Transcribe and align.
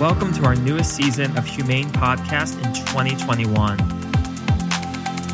Welcome 0.00 0.32
to 0.32 0.44
our 0.46 0.54
newest 0.54 0.96
season 0.96 1.36
of 1.36 1.44
Humane 1.44 1.90
Podcast 1.90 2.56
in 2.64 2.72
2021. 2.72 3.78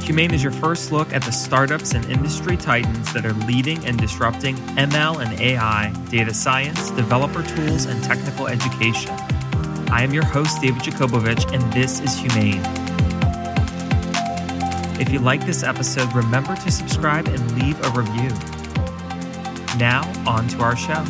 Humane 0.02 0.34
is 0.34 0.42
your 0.42 0.50
first 0.50 0.90
look 0.90 1.12
at 1.12 1.22
the 1.22 1.30
startups 1.30 1.92
and 1.92 2.04
industry 2.06 2.56
titans 2.56 3.12
that 3.12 3.24
are 3.24 3.32
leading 3.46 3.86
and 3.86 3.96
disrupting 3.96 4.56
ML 4.74 5.24
and 5.24 5.40
AI, 5.40 5.92
data 6.10 6.34
science, 6.34 6.90
developer 6.90 7.44
tools, 7.44 7.84
and 7.84 8.02
technical 8.02 8.48
education. 8.48 9.12
I 9.92 10.02
am 10.02 10.12
your 10.12 10.24
host, 10.24 10.60
David 10.60 10.82
Yakobovitch, 10.82 11.54
and 11.54 11.72
this 11.72 12.00
is 12.00 12.16
Humane. 12.16 12.60
If 15.00 15.10
you 15.10 15.20
like 15.20 15.46
this 15.46 15.62
episode, 15.62 16.12
remember 16.12 16.56
to 16.56 16.72
subscribe 16.72 17.28
and 17.28 17.62
leave 17.62 17.80
a 17.84 17.90
review. 17.90 18.30
Now, 19.78 20.02
on 20.26 20.48
to 20.48 20.58
our 20.64 20.76
show. 20.76 21.04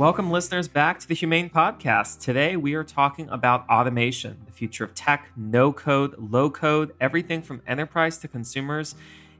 Welcome, 0.00 0.30
listeners, 0.30 0.66
back 0.66 0.98
to 1.00 1.06
the 1.06 1.14
Humane 1.14 1.50
Podcast. 1.50 2.20
Today, 2.20 2.56
we 2.56 2.72
are 2.72 2.82
talking 2.82 3.28
about 3.28 3.68
automation, 3.68 4.38
the 4.46 4.50
future 4.50 4.82
of 4.82 4.94
tech, 4.94 5.28
no 5.36 5.74
code, 5.74 6.14
low 6.16 6.48
code, 6.48 6.94
everything 7.02 7.42
from 7.42 7.60
enterprise 7.66 8.16
to 8.20 8.26
consumers. 8.26 8.94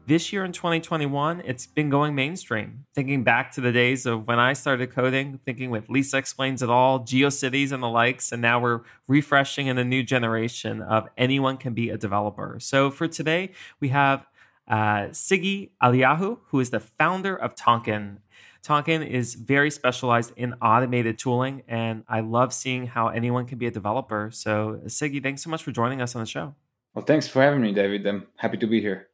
This 0.06 0.34
year 0.34 0.44
in 0.44 0.52
2021, 0.52 1.40
it's 1.46 1.66
been 1.66 1.88
going 1.88 2.14
mainstream. 2.14 2.84
Thinking 2.94 3.24
back 3.24 3.52
to 3.52 3.62
the 3.62 3.72
days 3.72 4.04
of 4.04 4.26
when 4.26 4.38
I 4.38 4.52
started 4.52 4.90
coding, 4.90 5.40
thinking 5.46 5.70
with 5.70 5.88
Lisa 5.88 6.18
Explains 6.18 6.62
It 6.62 6.68
All, 6.68 7.00
GeoCities, 7.00 7.72
and 7.72 7.82
the 7.82 7.88
likes, 7.88 8.30
and 8.30 8.42
now 8.42 8.60
we're 8.60 8.82
refreshing 9.08 9.68
in 9.68 9.78
a 9.78 9.84
new 9.84 10.02
generation 10.02 10.82
of 10.82 11.08
anyone 11.16 11.56
can 11.56 11.72
be 11.72 11.88
a 11.88 11.96
developer. 11.96 12.58
So 12.60 12.90
for 12.90 13.08
today, 13.08 13.52
we 13.80 13.88
have 13.88 14.26
uh, 14.70 15.08
Siggy 15.10 15.70
Eliyahu, 15.82 16.38
who 16.46 16.60
is 16.60 16.70
the 16.70 16.80
founder 16.80 17.36
of 17.36 17.54
Tonkean. 17.56 18.18
Tonkean 18.62 19.06
is 19.06 19.34
very 19.34 19.70
specialized 19.70 20.32
in 20.36 20.54
automated 20.62 21.18
tooling, 21.18 21.62
and 21.66 22.04
I 22.08 22.20
love 22.20 22.54
seeing 22.54 22.86
how 22.86 23.08
anyone 23.08 23.46
can 23.46 23.58
be 23.58 23.66
a 23.66 23.70
developer. 23.70 24.30
So, 24.32 24.80
Siggy, 24.86 25.22
thanks 25.22 25.42
so 25.42 25.50
much 25.50 25.62
for 25.62 25.72
joining 25.72 26.00
us 26.00 26.14
on 26.14 26.22
the 26.22 26.26
show. 26.26 26.54
Well, 26.94 27.04
thanks 27.04 27.26
for 27.26 27.42
having 27.42 27.60
me, 27.60 27.72
David. 27.72 28.06
I'm 28.06 28.26
happy 28.36 28.56
to 28.58 28.66
be 28.66 28.80
here. 28.80 29.09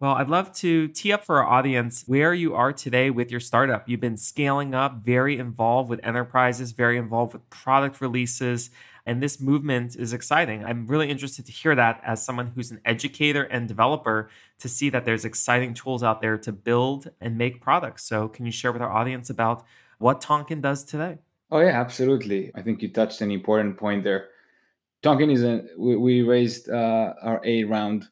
Well, 0.00 0.12
I'd 0.12 0.28
love 0.28 0.52
to 0.58 0.86
tee 0.86 1.12
up 1.12 1.24
for 1.24 1.42
our 1.42 1.48
audience 1.48 2.04
where 2.06 2.32
you 2.32 2.54
are 2.54 2.72
today 2.72 3.10
with 3.10 3.32
your 3.32 3.40
startup. 3.40 3.88
You've 3.88 3.98
been 3.98 4.16
scaling 4.16 4.72
up, 4.72 5.02
very 5.02 5.40
involved 5.40 5.90
with 5.90 5.98
enterprises, 6.04 6.70
very 6.70 6.96
involved 6.96 7.32
with 7.32 7.50
product 7.50 8.00
releases, 8.00 8.70
and 9.06 9.20
this 9.20 9.40
movement 9.40 9.96
is 9.96 10.12
exciting. 10.12 10.64
I'm 10.64 10.86
really 10.86 11.10
interested 11.10 11.46
to 11.46 11.52
hear 11.52 11.74
that 11.74 12.00
as 12.06 12.22
someone 12.22 12.52
who's 12.54 12.70
an 12.70 12.80
educator 12.84 13.42
and 13.42 13.66
developer 13.66 14.30
to 14.60 14.68
see 14.68 14.88
that 14.90 15.04
there's 15.04 15.24
exciting 15.24 15.74
tools 15.74 16.04
out 16.04 16.20
there 16.20 16.38
to 16.38 16.52
build 16.52 17.10
and 17.20 17.36
make 17.36 17.60
products. 17.60 18.04
So, 18.04 18.28
can 18.28 18.46
you 18.46 18.52
share 18.52 18.70
with 18.70 18.82
our 18.82 18.92
audience 18.92 19.30
about 19.30 19.64
what 19.98 20.20
Tonkean 20.20 20.62
does 20.62 20.84
today? 20.84 21.18
Oh, 21.50 21.58
yeah, 21.58 21.80
absolutely. 21.80 22.52
I 22.54 22.62
think 22.62 22.82
you 22.82 22.88
touched 22.88 23.20
an 23.20 23.32
important 23.32 23.76
point 23.76 24.04
there. 24.04 24.28
Tonkean 25.02 25.32
is 25.32 25.42
a, 25.42 25.64
we, 25.76 25.96
we 25.96 26.22
raised 26.22 26.70
uh, 26.70 27.14
our 27.20 27.40
A 27.44 27.64
round 27.64 28.06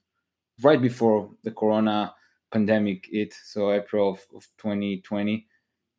right 0.62 0.81
before 0.81 1.31
the 1.44 1.50
corona 1.50 2.15
pandemic 2.53 3.09
hit, 3.11 3.34
so 3.44 3.72
April 3.72 4.11
of, 4.11 4.21
of 4.34 4.47
2020, 4.59 5.47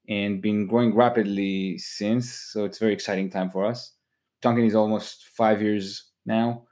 and 0.10 0.42
been 0.42 0.68
growing 0.68 0.96
rapidly 0.96 1.78
since. 1.78 2.32
So, 2.32 2.66
it's 2.66 2.78
a 2.78 2.80
very 2.80 2.94
exciting 2.94 3.30
time 3.30 3.50
for 3.50 3.66
us. 3.66 3.94
Tonkean 4.42 4.68
is 4.68 4.76
almost 4.76 5.28
five 5.36 5.62
years 5.62 6.12
now. 6.26 6.64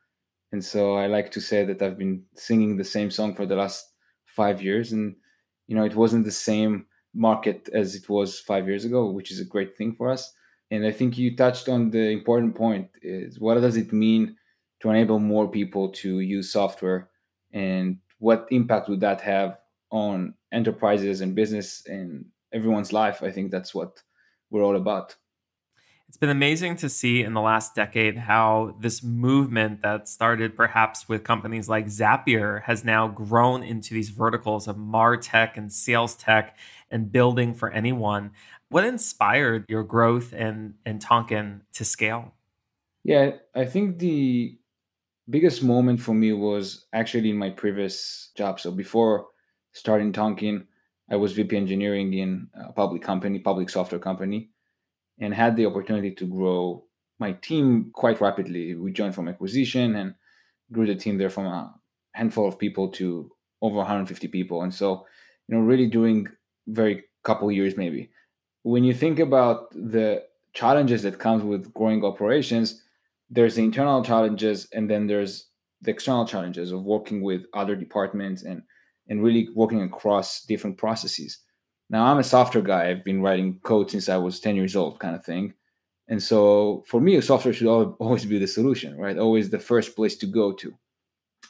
And 0.51 0.63
so 0.63 0.95
I 0.95 1.07
like 1.07 1.31
to 1.31 1.41
say 1.41 1.65
that 1.65 1.81
I've 1.81 1.97
been 1.97 2.23
singing 2.35 2.77
the 2.77 2.83
same 2.83 3.11
song 3.11 3.35
for 3.35 3.45
the 3.45 3.55
last 3.55 3.91
five 4.25 4.61
years. 4.61 4.91
And, 4.91 5.15
you 5.67 5.75
know, 5.75 5.83
it 5.83 5.95
wasn't 5.95 6.25
the 6.25 6.31
same 6.31 6.85
market 7.13 7.69
as 7.73 7.95
it 7.95 8.07
was 8.09 8.39
five 8.39 8.67
years 8.67 8.85
ago, 8.85 9.09
which 9.09 9.31
is 9.31 9.39
a 9.39 9.45
great 9.45 9.75
thing 9.75 9.95
for 9.95 10.09
us. 10.09 10.31
And 10.71 10.85
I 10.85 10.91
think 10.91 11.17
you 11.17 11.35
touched 11.35 11.69
on 11.69 11.91
the 11.91 12.09
important 12.09 12.55
point 12.55 12.89
is 13.01 13.39
what 13.39 13.59
does 13.59 13.77
it 13.77 13.93
mean 13.93 14.35
to 14.81 14.89
enable 14.89 15.19
more 15.19 15.49
people 15.49 15.89
to 15.89 16.19
use 16.19 16.51
software 16.51 17.09
and 17.55 17.97
what 18.19 18.47
impact 18.51 18.87
would 18.87 18.99
that 18.99 19.21
have 19.21 19.57
on 19.89 20.35
enterprises 20.51 21.21
and 21.21 21.33
business 21.33 21.81
and 21.87 22.25
everyone's 22.53 22.93
life? 22.93 23.23
I 23.23 23.31
think 23.31 23.49
that's 23.49 23.73
what 23.73 24.03
we're 24.51 24.63
all 24.63 24.75
about 24.75 25.15
it's 26.07 26.17
been 26.17 26.29
amazing 26.29 26.75
to 26.77 26.87
see 26.87 27.23
in 27.23 27.33
the 27.33 27.41
last 27.41 27.75
decade 27.75 28.17
how 28.17 28.75
this 28.79 29.03
movement 29.03 29.81
that 29.81 30.07
started 30.07 30.55
perhaps 30.55 31.09
with 31.09 31.23
companies 31.23 31.67
like 31.67 31.87
Zapier 31.87 32.63
has 32.63 32.85
now 32.85 33.07
grown 33.07 33.63
into 33.63 33.93
these 33.93 34.09
verticals 34.09 34.67
of 34.67 34.77
martech 34.77 35.57
and 35.57 35.71
sales 35.73 36.15
tech 36.15 36.57
and 36.91 37.11
building 37.11 37.53
for 37.53 37.69
anyone. 37.69 38.31
What 38.69 38.85
inspired 38.85 39.65
your 39.67 39.83
growth 39.83 40.31
and 40.31 40.75
and 40.85 41.03
Tonkean 41.03 41.61
to 41.73 41.83
scale? 41.83 42.33
Yeah, 43.03 43.31
I 43.53 43.65
think 43.65 43.99
the 43.99 44.57
biggest 45.29 45.63
moment 45.63 45.99
for 45.99 46.13
me 46.13 46.33
was 46.33 46.85
actually 46.93 47.29
in 47.29 47.37
my 47.37 47.49
previous 47.49 48.31
job. 48.35 48.59
So 48.59 48.71
before 48.71 49.27
starting 49.73 50.13
Tonkean, 50.13 50.65
I 51.09 51.15
was 51.15 51.33
VP 51.33 51.55
engineering 51.55 52.13
in 52.13 52.47
a 52.55 52.73
public 52.73 53.01
company, 53.01 53.39
public 53.39 53.69
software 53.69 53.99
company 53.99 54.49
and 55.19 55.33
had 55.33 55.55
the 55.55 55.65
opportunity 55.65 56.11
to 56.11 56.25
grow 56.25 56.83
my 57.19 57.33
team 57.33 57.91
quite 57.93 58.19
rapidly. 58.21 58.75
We 58.75 58.91
joined 58.91 59.15
from 59.15 59.27
acquisition 59.27 59.95
and 59.95 60.15
grew 60.71 60.85
the 60.85 60.95
team 60.95 61.17
there 61.17 61.29
from 61.29 61.45
a 61.45 61.73
handful 62.13 62.47
of 62.47 62.59
people 62.59 62.89
to 62.89 63.31
over 63.61 63.77
150 63.77 64.27
people. 64.27 64.63
And 64.63 64.73
so, 64.73 65.05
you 65.47 65.55
know, 65.55 65.61
really 65.61 65.87
doing 65.87 66.27
very 66.67 67.03
couple 67.23 67.51
years 67.51 67.77
maybe. 67.77 68.09
When 68.63 68.83
you 68.83 68.93
think 68.93 69.19
about 69.19 69.71
the 69.71 70.23
challenges 70.53 71.03
that 71.03 71.19
comes 71.19 71.43
with 71.43 71.73
growing 71.73 72.03
operations, 72.03 72.81
there's 73.29 73.55
the 73.55 73.63
internal 73.63 74.03
challenges 74.03 74.67
and 74.73 74.89
then 74.89 75.07
there's 75.07 75.49
the 75.81 75.91
external 75.91 76.25
challenges 76.25 76.71
of 76.71 76.83
working 76.83 77.21
with 77.21 77.43
other 77.53 77.75
departments 77.75 78.43
and 78.43 78.61
and 79.07 79.23
really 79.23 79.47
working 79.55 79.83
across 79.83 80.43
different 80.45 80.77
processes. 80.77 81.39
Now 81.89 82.05
I'm 82.05 82.17
a 82.17 82.23
software 82.23 82.63
guy. 82.63 82.89
I've 82.89 83.05
been 83.05 83.21
writing 83.21 83.59
code 83.63 83.91
since 83.91 84.09
I 84.09 84.17
was 84.17 84.39
10 84.39 84.55
years 84.55 84.75
old, 84.75 84.99
kind 84.99 85.15
of 85.15 85.23
thing. 85.23 85.53
And 86.07 86.21
so 86.21 86.83
for 86.87 86.99
me, 86.99 87.19
software 87.21 87.53
should 87.53 87.67
always 87.67 88.25
be 88.25 88.39
the 88.39 88.47
solution, 88.47 88.97
right? 88.97 89.17
Always 89.17 89.49
the 89.49 89.59
first 89.59 89.95
place 89.95 90.15
to 90.17 90.25
go 90.25 90.53
to. 90.53 90.73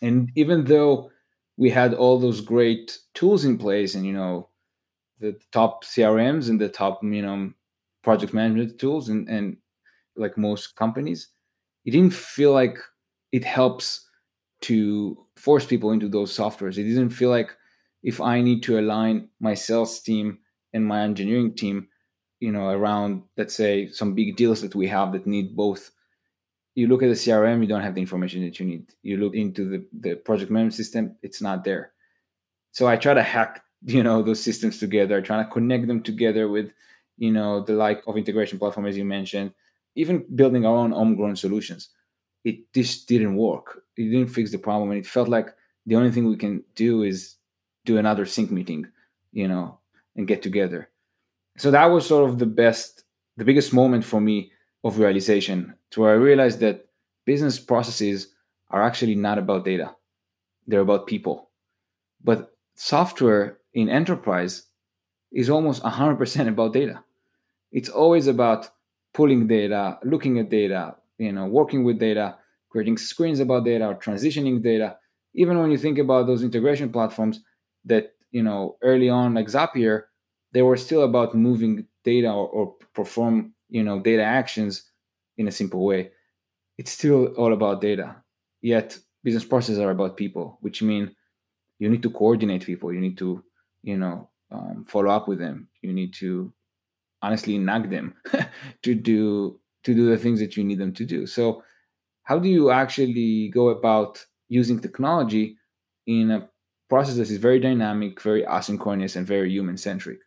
And 0.01 0.31
even 0.35 0.65
though 0.65 1.11
we 1.57 1.69
had 1.69 1.93
all 1.93 2.19
those 2.19 2.41
great 2.41 2.97
tools 3.13 3.45
in 3.45 3.57
place 3.57 3.95
and, 3.95 4.05
you 4.05 4.13
know, 4.13 4.49
the 5.19 5.37
top 5.51 5.85
CRMs 5.85 6.49
and 6.49 6.59
the 6.59 6.69
top, 6.69 7.01
you 7.03 7.21
know, 7.21 7.51
project 8.03 8.33
management 8.33 8.77
tools 8.79 9.09
and, 9.09 9.29
and 9.29 9.57
like 10.17 10.37
most 10.37 10.75
companies, 10.75 11.29
it 11.85 11.91
didn't 11.91 12.13
feel 12.13 12.51
like 12.51 12.77
it 13.31 13.43
helps 13.43 14.05
to 14.61 15.25
force 15.35 15.65
people 15.65 15.91
into 15.91 16.09
those 16.09 16.35
softwares. 16.35 16.77
It 16.77 16.83
didn't 16.83 17.09
feel 17.09 17.29
like 17.29 17.51
if 18.03 18.19
I 18.19 18.41
need 18.41 18.63
to 18.63 18.79
align 18.79 19.29
my 19.39 19.53
sales 19.53 19.99
team 19.99 20.39
and 20.73 20.85
my 20.85 21.01
engineering 21.01 21.53
team, 21.53 21.87
you 22.39 22.51
know, 22.51 22.69
around 22.69 23.23
let's 23.37 23.55
say 23.55 23.87
some 23.87 24.15
big 24.15 24.35
deals 24.35 24.61
that 24.61 24.75
we 24.75 24.87
have 24.87 25.11
that 25.13 25.27
need 25.27 25.55
both. 25.55 25.91
You 26.73 26.87
look 26.87 27.03
at 27.03 27.07
the 27.07 27.13
CRM, 27.13 27.61
you 27.61 27.67
don't 27.67 27.81
have 27.81 27.95
the 27.95 28.01
information 28.01 28.43
that 28.43 28.59
you 28.59 28.65
need. 28.65 28.93
You 29.01 29.17
look 29.17 29.33
into 29.35 29.69
the, 29.69 29.85
the 29.93 30.15
project 30.15 30.51
management 30.51 30.73
system, 30.73 31.15
it's 31.21 31.41
not 31.41 31.63
there. 31.63 31.91
So 32.71 32.87
I 32.87 32.97
try 32.97 33.13
to 33.13 33.23
hack, 33.23 33.63
you 33.85 34.03
know, 34.03 34.21
those 34.21 34.43
systems 34.43 34.79
together, 34.79 35.21
trying 35.21 35.45
to 35.45 35.51
connect 35.51 35.87
them 35.87 36.03
together 36.03 36.49
with, 36.49 36.71
you 37.17 37.31
know, 37.31 37.63
the 37.63 37.73
like 37.73 38.03
of 38.07 38.17
integration 38.17 38.59
platform 38.59 38.87
as 38.87 38.97
you 38.97 39.05
mentioned, 39.05 39.53
even 39.95 40.25
building 40.35 40.65
our 40.65 40.75
own 40.75 40.91
homegrown 40.91 41.35
solutions 41.35 41.89
it 42.45 42.71
just 42.73 43.07
didn't 43.07 43.35
work. 43.35 43.83
It 43.97 44.03
didn't 44.03 44.27
fix 44.27 44.51
the 44.51 44.59
problem, 44.59 44.91
and 44.91 44.99
it 44.99 45.07
felt 45.07 45.27
like 45.27 45.49
the 45.85 45.95
only 45.95 46.11
thing 46.11 46.29
we 46.29 46.37
can 46.37 46.63
do 46.75 47.01
is 47.01 47.35
do 47.85 47.97
another 47.97 48.25
sync 48.25 48.51
meeting, 48.51 48.85
you 49.33 49.47
know, 49.47 49.79
and 50.15 50.27
get 50.27 50.41
together. 50.41 50.89
So 51.57 51.71
that 51.71 51.85
was 51.85 52.05
sort 52.05 52.29
of 52.29 52.37
the 52.37 52.45
best, 52.45 53.03
the 53.35 53.43
biggest 53.43 53.73
moment 53.73 54.05
for 54.05 54.21
me 54.21 54.51
of 54.83 54.99
realization, 54.99 55.73
to 55.91 56.01
where 56.01 56.11
I 56.11 56.17
realized 56.17 56.59
that 56.59 56.87
business 57.25 57.59
processes 57.59 58.27
are 58.69 58.83
actually 58.83 59.15
not 59.15 59.39
about 59.39 59.65
data; 59.65 59.95
they're 60.67 60.81
about 60.81 61.07
people. 61.07 61.49
But 62.23 62.55
software 62.75 63.57
in 63.73 63.89
enterprise 63.89 64.67
is 65.31 65.49
almost 65.49 65.81
100% 65.81 66.47
about 66.47 66.73
data. 66.73 67.03
It's 67.71 67.89
always 67.89 68.27
about 68.27 68.69
pulling 69.15 69.47
data, 69.47 69.97
looking 70.03 70.37
at 70.39 70.49
data, 70.49 70.95
you 71.17 71.31
know 71.31 71.45
working 71.45 71.83
with 71.83 71.99
data 71.99 72.35
creating 72.75 72.97
screens 72.97 73.39
about 73.39 73.63
data 73.63 73.87
or 73.87 73.95
transitioning 73.95 74.61
data. 74.61 74.97
Even 75.33 75.57
when 75.59 75.71
you 75.71 75.77
think 75.77 75.97
about 75.97 76.27
those 76.27 76.43
integration 76.43 76.91
platforms 76.91 77.39
that 77.85 78.11
you 78.31 78.43
know 78.43 78.75
early 78.81 79.09
on 79.09 79.33
like 79.33 79.47
zapier 79.47 80.03
they 80.51 80.61
were 80.61 80.75
still 80.75 81.03
about 81.03 81.33
moving 81.35 81.85
data 82.03 82.27
or, 82.27 82.47
or 82.49 82.75
perform 82.93 83.53
you 83.69 83.81
know 83.81 84.01
data 84.01 84.23
actions 84.23 84.91
in 85.37 85.47
a 85.47 85.51
simple 85.51 85.85
way. 85.85 86.11
It's 86.77 86.91
still 86.91 87.27
all 87.37 87.53
about 87.53 87.79
data. 87.79 88.17
Yet 88.61 88.99
business 89.23 89.45
processes 89.45 89.79
are 89.79 89.91
about 89.91 90.17
people 90.17 90.57
which 90.59 90.81
mean 90.81 91.15
you 91.79 91.89
need 91.89 92.03
to 92.03 92.09
coordinate 92.09 92.65
people. 92.65 92.91
You 92.91 92.99
need 92.99 93.17
to 93.19 93.41
you 93.83 93.97
know 93.97 94.29
um, 94.51 94.85
follow 94.85 95.11
up 95.11 95.29
with 95.29 95.39
them. 95.39 95.69
You 95.81 95.93
need 95.93 96.13
to 96.15 96.51
honestly 97.25 97.57
nag 97.57 97.89
them 97.89 98.13
to 98.83 98.95
do 98.95 99.59
to 99.83 99.93
do 99.93 100.09
the 100.09 100.17
things 100.17 100.39
that 100.39 100.57
you 100.57 100.63
need 100.63 100.79
them 100.79 100.93
to 100.93 101.05
do. 101.05 101.25
So, 101.27 101.63
how 102.23 102.39
do 102.39 102.49
you 102.49 102.71
actually 102.71 103.49
go 103.49 103.69
about 103.69 104.25
using 104.47 104.79
technology 104.79 105.57
in 106.07 106.31
a 106.31 106.49
process 106.89 107.15
that 107.17 107.29
is 107.29 107.37
very 107.37 107.59
dynamic, 107.59 108.21
very 108.21 108.43
asynchronous, 108.43 109.15
and 109.15 109.27
very 109.27 109.51
human 109.51 109.77
centric? 109.77 110.19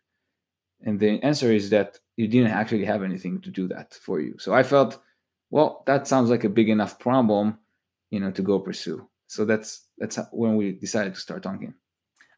And 0.85 0.99
the 0.99 1.21
answer 1.23 1.51
is 1.51 1.69
that 1.71 1.99
you 2.15 2.27
didn't 2.27 2.51
actually 2.51 2.85
have 2.85 3.03
anything 3.03 3.41
to 3.41 3.49
do 3.49 3.67
that 3.67 3.93
for 3.93 4.21
you. 4.21 4.35
So 4.39 4.53
I 4.53 4.63
felt, 4.63 4.99
well, 5.49 5.83
that 5.87 6.07
sounds 6.07 6.29
like 6.29 6.45
a 6.45 6.55
big 6.59 6.69
enough 6.69 6.99
problem, 6.99 7.59
you 8.11 8.19
know, 8.21 8.31
to 8.31 8.41
go 8.41 8.59
pursue. 8.59 9.07
So 9.27 9.45
that's 9.45 9.87
that's 9.97 10.17
when 10.31 10.55
we 10.55 10.71
decided 10.71 11.13
to 11.15 11.19
start 11.19 11.43
Tonkean. 11.43 11.73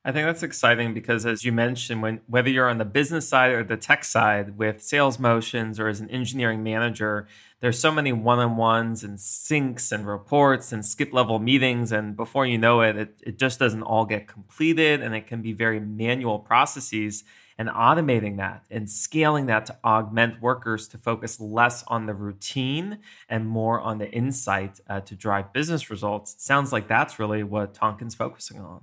I 0.04 0.12
think 0.12 0.26
that's 0.26 0.42
exciting 0.42 0.96
because, 0.96 1.28
as 1.28 1.46
you 1.46 1.52
mentioned, 1.52 2.02
when 2.02 2.22
whether 2.26 2.50
you're 2.50 2.68
on 2.68 2.80
the 2.80 2.86
business 2.86 3.30
side 3.30 3.52
or 3.52 3.64
the 3.64 3.78
tech 3.78 4.04
side 4.04 4.58
with 4.58 4.82
sales 4.82 5.20
motions 5.20 5.80
or 5.80 5.88
as 5.88 6.00
an 6.00 6.10
engineering 6.10 6.64
manager, 6.64 7.28
there's 7.60 7.78
so 7.78 7.92
many 7.92 8.12
one-on-ones 8.12 9.04
and 9.04 9.20
syncs 9.20 9.92
and 9.92 10.08
reports 10.08 10.72
and 10.72 10.84
skip 10.84 11.14
level 11.14 11.38
meetings, 11.38 11.92
and 11.92 12.16
before 12.16 12.48
you 12.48 12.58
know 12.58 12.82
it, 12.82 12.98
it, 12.98 13.22
it 13.22 13.38
just 13.38 13.60
doesn't 13.60 13.84
all 13.84 14.06
get 14.06 14.28
completed, 14.28 15.04
and 15.04 15.14
it 15.14 15.28
can 15.28 15.44
be 15.44 15.54
very 15.54 15.80
manual 15.80 16.40
processes. 16.40 17.24
And 17.58 17.70
automating 17.70 18.38
that 18.38 18.66
and 18.72 18.90
scaling 18.90 19.46
that 19.46 19.68
to 19.68 19.78
augment 19.86 20.42
workers 20.42 20.88
to 20.88 20.98
focus 20.98 21.40
less 21.40 21.84
on 21.84 22.08
the 22.08 22.14
routine 22.16 22.98
and 23.30 23.48
more 23.48 23.80
on 23.80 24.00
the 24.00 24.10
insight 24.10 24.80
uh, 24.90 25.02
to 25.02 25.14
drive 25.14 25.54
business 25.54 25.92
results. 25.92 26.34
Sounds 26.40 26.74
like 26.74 26.88
that's 26.88 27.20
really 27.20 27.44
what 27.44 27.76
Tonkean's 27.76 28.16
focusing 28.16 28.60
on. 28.60 28.82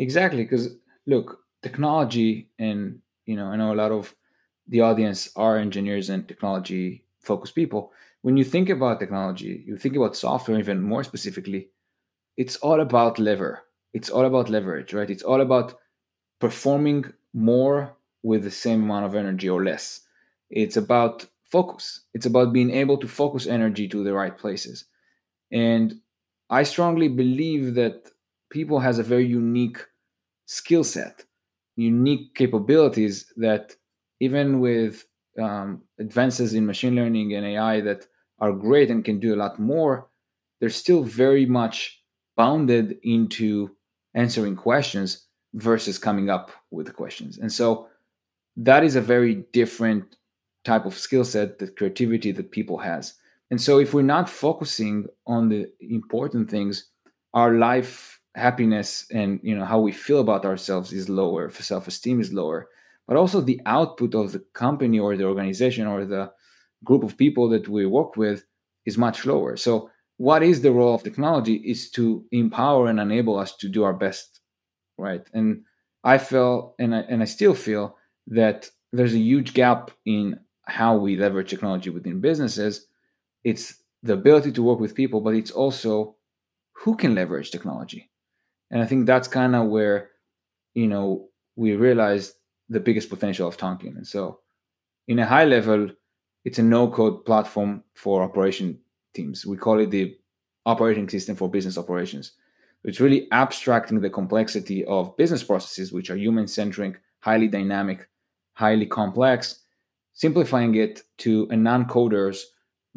Exactly, 0.00 0.44
because 0.44 0.76
look, 1.06 1.40
technology, 1.62 2.50
and 2.58 3.00
you 3.26 3.36
know, 3.36 3.46
I 3.46 3.56
know 3.56 3.72
a 3.72 3.76
lot 3.76 3.92
of 3.92 4.16
the 4.68 4.82
audience 4.82 5.30
are 5.36 5.58
engineers 5.58 6.10
and 6.10 6.28
technology 6.28 7.04
focused 7.20 7.56
people. 7.56 7.92
When 8.22 8.38
you 8.38 8.44
think 8.44 8.70
about 8.70 9.00
technology, 9.00 9.64
you 9.66 9.78
think 9.78 9.96
about 9.96 10.16
software 10.16 10.58
even 10.60 10.82
more 10.82 11.04
specifically, 11.04 11.70
it's 12.36 12.56
all 12.58 12.80
about 12.80 13.18
lever. 13.18 13.62
It's 13.94 14.10
all 14.10 14.26
about 14.26 14.50
leverage, 14.50 14.94
right? 14.94 15.10
It's 15.10 15.24
all 15.24 15.40
about 15.42 15.74
performing 16.40 17.06
more 17.34 17.96
with 18.22 18.44
the 18.44 18.52
same 18.52 18.84
amount 18.84 19.06
of 19.06 19.14
energy 19.16 19.48
or 19.50 19.64
less. 19.64 20.02
It's 20.50 20.76
about 20.76 21.26
focus. 21.44 22.02
It's 22.14 22.26
about 22.26 22.52
being 22.54 22.70
able 22.72 22.98
to 22.98 23.08
focus 23.08 23.46
energy 23.46 23.88
to 23.88 24.04
the 24.04 24.14
right 24.14 24.36
places. 24.38 24.86
And 25.52 26.00
I 26.50 26.62
strongly 26.64 27.08
believe 27.08 27.74
that 27.74 28.10
people 28.50 28.80
has 28.80 28.98
a 28.98 29.02
very 29.04 29.26
unique 29.26 29.78
skill 30.50 30.82
set, 30.82 31.24
unique 31.76 32.34
capabilities 32.34 33.32
that 33.36 33.76
even 34.18 34.58
with 34.58 35.06
um, 35.40 35.80
advances 36.00 36.54
in 36.54 36.66
machine 36.66 36.96
learning 36.96 37.34
and 37.34 37.46
AI 37.46 37.80
that 37.80 38.08
are 38.40 38.52
great 38.52 38.90
and 38.90 39.04
can 39.04 39.20
do 39.20 39.32
a 39.32 39.42
lot 39.44 39.60
more, 39.60 40.08
they're 40.58 40.68
still 40.68 41.04
very 41.04 41.46
much 41.46 42.02
bounded 42.36 42.98
into 43.04 43.70
answering 44.14 44.56
questions 44.56 45.28
versus 45.54 45.98
coming 45.98 46.28
up 46.28 46.50
with 46.72 46.86
the 46.86 46.92
questions. 46.92 47.38
And 47.38 47.52
so 47.52 47.86
that 48.56 48.82
is 48.82 48.96
a 48.96 49.00
very 49.00 49.44
different 49.52 50.16
type 50.64 50.84
of 50.84 50.98
skill 50.98 51.24
set, 51.24 51.60
the 51.60 51.68
creativity 51.68 52.32
that 52.32 52.50
people 52.50 52.78
has. 52.78 53.14
And 53.52 53.60
so 53.60 53.78
if 53.78 53.94
we're 53.94 54.02
not 54.02 54.28
focusing 54.28 55.06
on 55.28 55.48
the 55.48 55.66
important 55.78 56.50
things, 56.50 56.90
our 57.34 57.54
life 57.54 58.19
happiness 58.34 59.06
and 59.10 59.40
you 59.42 59.56
know 59.56 59.64
how 59.64 59.80
we 59.80 59.92
feel 59.92 60.20
about 60.20 60.44
ourselves 60.44 60.92
is 60.92 61.08
lower 61.08 61.50
self-esteem 61.50 62.20
is 62.20 62.32
lower. 62.32 62.68
But 63.06 63.16
also 63.16 63.40
the 63.40 63.60
output 63.66 64.14
of 64.14 64.32
the 64.32 64.44
company 64.54 65.00
or 65.00 65.16
the 65.16 65.24
organization 65.24 65.86
or 65.86 66.04
the 66.04 66.30
group 66.84 67.02
of 67.02 67.16
people 67.16 67.48
that 67.48 67.68
we 67.68 67.84
work 67.86 68.16
with 68.16 68.44
is 68.86 68.96
much 68.96 69.26
lower. 69.26 69.56
So 69.56 69.90
what 70.16 70.42
is 70.42 70.60
the 70.60 70.70
role 70.70 70.94
of 70.94 71.02
technology 71.02 71.54
is 71.54 71.90
to 71.92 72.24
empower 72.30 72.86
and 72.88 73.00
enable 73.00 73.38
us 73.38 73.56
to 73.56 73.68
do 73.68 73.82
our 73.82 73.94
best 73.94 74.40
right? 75.00 75.26
And 75.32 75.64
i 76.04 76.18
feel 76.18 76.74
and 76.78 76.94
i, 76.94 77.00
and 77.00 77.22
I 77.22 77.26
still 77.26 77.54
feel 77.54 77.96
that 78.28 78.70
there's 78.92 79.14
a 79.14 79.18
huge 79.18 79.54
gap 79.54 79.90
in 80.06 80.38
how 80.66 80.96
we 80.96 81.16
leverage 81.16 81.50
technology 81.50 81.90
within 81.90 82.20
businesses. 82.20 82.86
It's 83.44 83.82
the 84.02 84.14
ability 84.14 84.52
to 84.52 84.62
work 84.62 84.78
with 84.78 84.94
people 84.94 85.20
but 85.20 85.34
it's 85.34 85.50
also 85.50 86.16
who 86.72 86.96
can 86.96 87.14
leverage 87.14 87.50
technology 87.50 88.10
and 88.70 88.82
I 88.82 88.86
think 88.86 89.06
that's 89.06 89.28
kind 89.28 89.56
of 89.56 89.68
where, 89.68 90.10
you 90.74 90.86
know, 90.86 91.28
we 91.56 91.74
realized 91.74 92.34
the 92.68 92.80
biggest 92.80 93.10
potential 93.10 93.48
of 93.48 93.56
Tonkean. 93.56 93.96
And 93.96 94.06
so, 94.06 94.40
in 95.08 95.18
a 95.18 95.26
high 95.26 95.44
level, 95.44 95.90
it's 96.44 96.58
a 96.58 96.62
no 96.62 96.88
code 96.88 97.24
platform 97.24 97.82
for 97.94 98.22
operation 98.22 98.78
teams. 99.12 99.44
We 99.44 99.56
call 99.56 99.80
it 99.80 99.90
the 99.90 100.16
operating 100.66 101.08
system 101.08 101.36
for 101.36 101.50
business 101.50 101.76
operations. 101.76 102.32
It's 102.84 103.00
really 103.00 103.26
abstracting 103.32 104.00
the 104.00 104.08
complexity 104.08 104.84
of 104.84 105.16
business 105.16 105.42
processes, 105.42 105.92
which 105.92 106.10
are 106.10 106.16
human 106.16 106.46
centric, 106.46 107.00
highly 107.18 107.48
dynamic, 107.48 108.08
highly 108.54 108.86
complex, 108.86 109.60
simplifying 110.14 110.74
it 110.76 111.02
to 111.18 111.48
a 111.50 111.56
non 111.56 111.86
coders, 111.86 112.42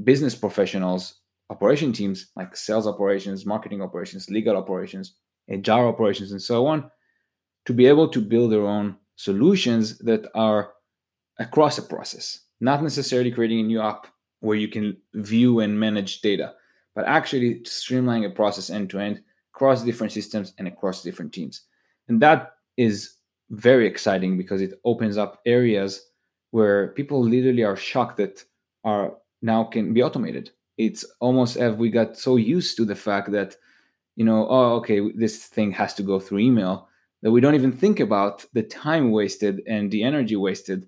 business 0.03 0.35
professionals, 0.35 1.15
operation 1.49 1.91
teams 1.91 2.27
like 2.35 2.55
sales 2.55 2.87
operations, 2.87 3.45
marketing 3.45 3.81
operations, 3.81 4.29
legal 4.29 4.55
operations, 4.55 5.15
HR 5.49 5.87
operations, 5.87 6.31
and 6.31 6.41
so 6.41 6.65
on, 6.65 6.89
to 7.65 7.73
be 7.73 7.85
able 7.85 8.07
to 8.09 8.21
build 8.21 8.51
their 8.51 8.65
own 8.65 8.97
solutions 9.15 9.97
that 9.99 10.27
are 10.35 10.73
across 11.39 11.77
a 11.77 11.81
process, 11.81 12.41
not 12.61 12.83
necessarily 12.83 13.31
creating 13.31 13.59
a 13.59 13.63
new 13.63 13.81
app 13.81 14.07
where 14.39 14.57
you 14.57 14.67
can 14.67 14.97
view 15.13 15.61
and 15.61 15.79
manage 15.79 16.21
data, 16.21 16.53
but 16.95 17.05
actually 17.05 17.59
streamlining 17.61 18.25
a 18.25 18.29
process 18.29 18.69
end 18.69 18.89
to 18.89 18.99
end 18.99 19.21
across 19.53 19.83
different 19.83 20.11
systems 20.11 20.53
and 20.57 20.67
across 20.67 21.03
different 21.03 21.33
teams. 21.33 21.61
And 22.07 22.21
that 22.21 22.53
is 22.77 23.15
very 23.49 23.87
exciting 23.87 24.37
because 24.37 24.61
it 24.61 24.79
opens 24.83 25.17
up 25.17 25.41
areas 25.45 26.09
where 26.51 26.89
people 26.89 27.23
literally 27.23 27.63
are 27.63 27.75
shocked 27.75 28.17
that 28.17 28.43
are 28.83 29.13
now 29.41 29.63
can 29.63 29.93
be 29.93 30.03
automated. 30.03 30.51
It's 30.77 31.05
almost 31.19 31.57
as 31.57 31.75
we 31.75 31.89
got 31.89 32.17
so 32.17 32.35
used 32.35 32.77
to 32.77 32.85
the 32.85 32.95
fact 32.95 33.31
that 33.31 33.55
you 34.15 34.25
know, 34.25 34.47
oh, 34.49 34.75
okay, 34.75 35.01
this 35.15 35.45
thing 35.47 35.71
has 35.71 35.93
to 35.95 36.03
go 36.03 36.19
through 36.19 36.39
email, 36.39 36.87
that 37.21 37.31
we 37.31 37.41
don't 37.41 37.55
even 37.55 37.71
think 37.71 37.99
about 37.99 38.45
the 38.53 38.63
time 38.63 39.11
wasted 39.11 39.61
and 39.67 39.91
the 39.91 40.03
energy 40.03 40.35
wasted 40.35 40.87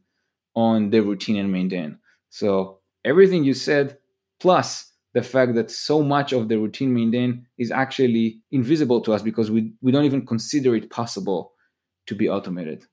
on 0.55 0.89
the 0.89 1.01
routine 1.01 1.38
and 1.38 1.51
mundane. 1.51 1.98
So 2.29 2.79
everything 3.03 3.44
you 3.44 3.53
said, 3.53 3.98
plus 4.39 4.91
the 5.13 5.24
fact 5.24 5.55
that 5.55 5.72
so 5.72 6.03
much 6.03 6.34
of 6.34 6.50
the 6.50 6.58
routine 6.58 6.94
mundane 6.94 7.48
is 7.58 7.72
actually 7.72 8.41
invisible 8.51 9.00
to 9.01 9.13
us 9.13 9.22
because 9.22 9.50
we, 9.50 9.72
we 9.82 9.91
don't 9.91 10.03
even 10.03 10.25
consider 10.25 10.75
it 10.75 10.89
possible 10.89 11.53
to 12.08 12.15
be 12.15 12.29
automated. 12.29 12.86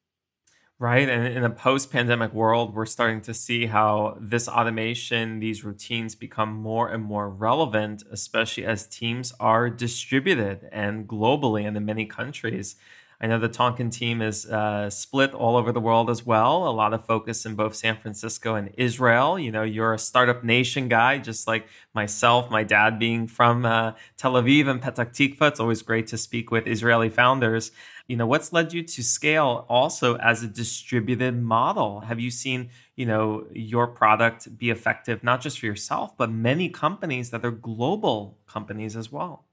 Right. 0.78 1.08
And 1.08 1.26
in 1.28 1.44
a 1.44 1.50
post 1.50 1.92
pandemic 1.92 2.32
world, 2.32 2.74
we're 2.74 2.86
starting 2.86 3.20
to 3.22 3.34
see 3.34 3.66
how 3.66 4.18
this 4.20 4.48
automation, 4.48 5.38
these 5.38 5.62
routines 5.62 6.16
become 6.16 6.52
more 6.52 6.88
and 6.88 7.04
more 7.04 7.30
relevant, 7.30 8.02
especially 8.10 8.64
as 8.64 8.88
teams 8.88 9.32
are 9.38 9.70
distributed 9.70 10.68
and 10.72 11.06
globally 11.06 11.68
and 11.68 11.76
in 11.76 11.84
many 11.84 12.04
countries. 12.04 12.74
I 13.20 13.28
know 13.28 13.38
the 13.38 13.48
Tonkean 13.48 13.92
team 13.92 14.20
is 14.20 14.46
uh, 14.46 14.90
split 14.90 15.32
all 15.32 15.56
over 15.56 15.70
the 15.70 15.80
world 15.80 16.10
as 16.10 16.26
well. 16.26 16.66
A 16.66 16.74
lot 16.74 16.92
of 16.92 17.04
focus 17.06 17.46
in 17.46 17.54
both 17.54 17.76
San 17.76 17.96
Francisco 17.96 18.56
and 18.56 18.74
Israel. 18.76 19.38
You 19.38 19.52
know, 19.52 19.62
you're 19.62 19.94
a 19.94 19.98
startup 19.98 20.42
nation 20.42 20.88
guy, 20.88 21.18
just 21.18 21.46
like 21.46 21.68
myself. 21.94 22.50
My 22.50 22.64
dad 22.64 22.98
being 22.98 23.28
from 23.28 23.64
uh, 23.64 23.92
Tel 24.16 24.32
Aviv 24.32 24.66
and 24.68 24.82
Petah 24.82 25.06
Tikva. 25.06 25.50
It's 25.50 25.60
always 25.60 25.82
great 25.82 26.08
to 26.08 26.18
speak 26.18 26.50
with 26.50 26.66
Israeli 26.66 27.10
founders. 27.10 27.70
You 28.08 28.16
know, 28.16 28.26
what's 28.26 28.52
led 28.52 28.72
you 28.72 28.82
to 28.82 29.02
scale 29.02 29.64
also 29.68 30.16
as 30.16 30.42
a 30.42 30.48
distributed 30.48 31.40
model? 31.40 32.00
Have 32.00 32.20
you 32.20 32.30
seen, 32.30 32.70
you 32.96 33.06
know, 33.06 33.46
your 33.52 33.86
product 33.86 34.58
be 34.58 34.70
effective 34.70 35.22
not 35.22 35.40
just 35.40 35.60
for 35.60 35.66
yourself, 35.66 36.16
but 36.16 36.30
many 36.30 36.68
companies 36.68 37.30
that 37.30 37.44
are 37.44 37.50
global 37.50 38.38
companies 38.46 38.96
as 38.96 39.10
well? 39.10 39.44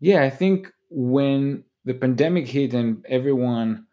Yeah, 0.00 0.22
I 0.22 0.30
think 0.30 0.72
when 0.90 1.64
the 1.84 1.94
pandemic 1.94 2.46
hit 2.46 2.74
and 2.74 3.04
everyone 3.08 3.86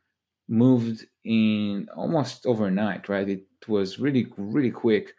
moved 0.47 1.05
in 1.23 1.87
almost 1.95 2.45
overnight, 2.45 3.07
right? 3.07 3.29
It 3.29 3.45
was 3.67 3.99
really, 3.99 4.27
really 4.37 4.71
quick 4.71 5.15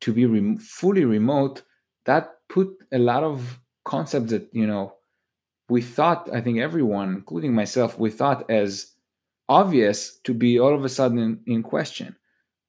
to 0.00 0.12
be 0.12 0.56
fully 0.58 1.04
remote. 1.04 1.62
That 2.04 2.36
put 2.48 2.68
a 2.92 2.98
lot 2.98 3.24
of 3.24 3.58
concepts 3.84 4.30
that, 4.30 4.48
you 4.52 4.66
know, 4.66 4.94
we 5.68 5.82
thought, 5.82 6.28
I 6.32 6.40
think 6.40 6.58
everyone, 6.58 7.10
including 7.10 7.54
myself, 7.54 7.98
we 7.98 8.10
thought 8.10 8.50
as 8.50 8.94
obvious 9.48 10.18
to 10.24 10.34
be 10.34 10.58
all 10.58 10.74
of 10.74 10.84
a 10.84 10.88
sudden 10.88 11.40
in, 11.46 11.62
question, 11.62 12.16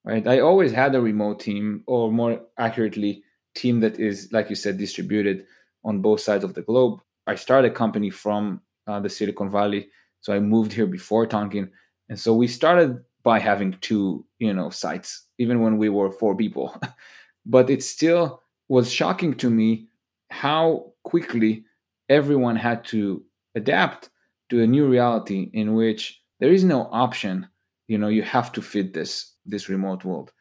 right? 0.04 0.28
I 0.28 0.40
always 0.40 0.72
had 0.72 0.96
a 0.96 1.02
remote 1.02 1.40
team, 1.40 1.84
or 1.88 2.12
more 2.12 2.42
accurately, 2.58 3.24
team 3.56 3.80
that 3.82 4.00
is, 4.00 4.32
like 4.32 4.50
you 4.50 4.56
said, 4.56 4.78
distributed 4.78 5.46
on 5.84 6.02
both 6.02 6.22
sides 6.22 6.44
of 6.44 6.54
the 6.54 6.62
globe. 6.62 7.00
I 7.28 7.36
started 7.36 7.72
a 7.72 7.76
company 7.76 8.10
from 8.10 8.62
uh, 8.88 9.00
the 9.00 9.10
Silicon 9.10 9.50
Valley. 9.50 9.90
So 10.22 10.34
I 10.34 10.40
moved 10.40 10.74
here 10.74 10.88
before 10.88 11.26
Tonkean, 11.28 11.70
and 12.10 12.20
so 12.20 12.34
we 12.36 12.48
started 12.48 13.00
by 13.24 13.40
having 13.40 13.78
two, 13.82 14.26
you 14.40 14.54
know, 14.54 14.70
sites, 14.70 15.28
even 15.38 15.62
when 15.62 15.78
we 15.78 15.90
were 15.90 16.12
four 16.12 16.36
people. 16.36 16.76
but 17.46 17.70
it 17.70 17.84
still 17.84 18.42
was 18.68 18.92
shocking 18.92 19.34
to 19.36 19.50
me 19.50 19.88
how 20.30 20.92
quickly 21.04 21.64
everyone 22.10 22.56
had 22.56 22.84
to 22.86 23.24
adapt 23.56 24.10
to 24.50 24.62
a 24.62 24.68
new 24.68 24.88
reality 24.88 25.50
in 25.54 25.74
which 25.76 26.22
there 26.40 26.52
is 26.52 26.64
no 26.64 26.90
option. 26.92 27.48
You 27.88 27.98
know, 27.98 28.08
you 28.08 28.24
have 28.24 28.52
to 28.54 28.62
fit 28.62 28.94
this 28.94 29.36
this 29.46 29.70
remote 29.70 30.04
world. 30.06 30.32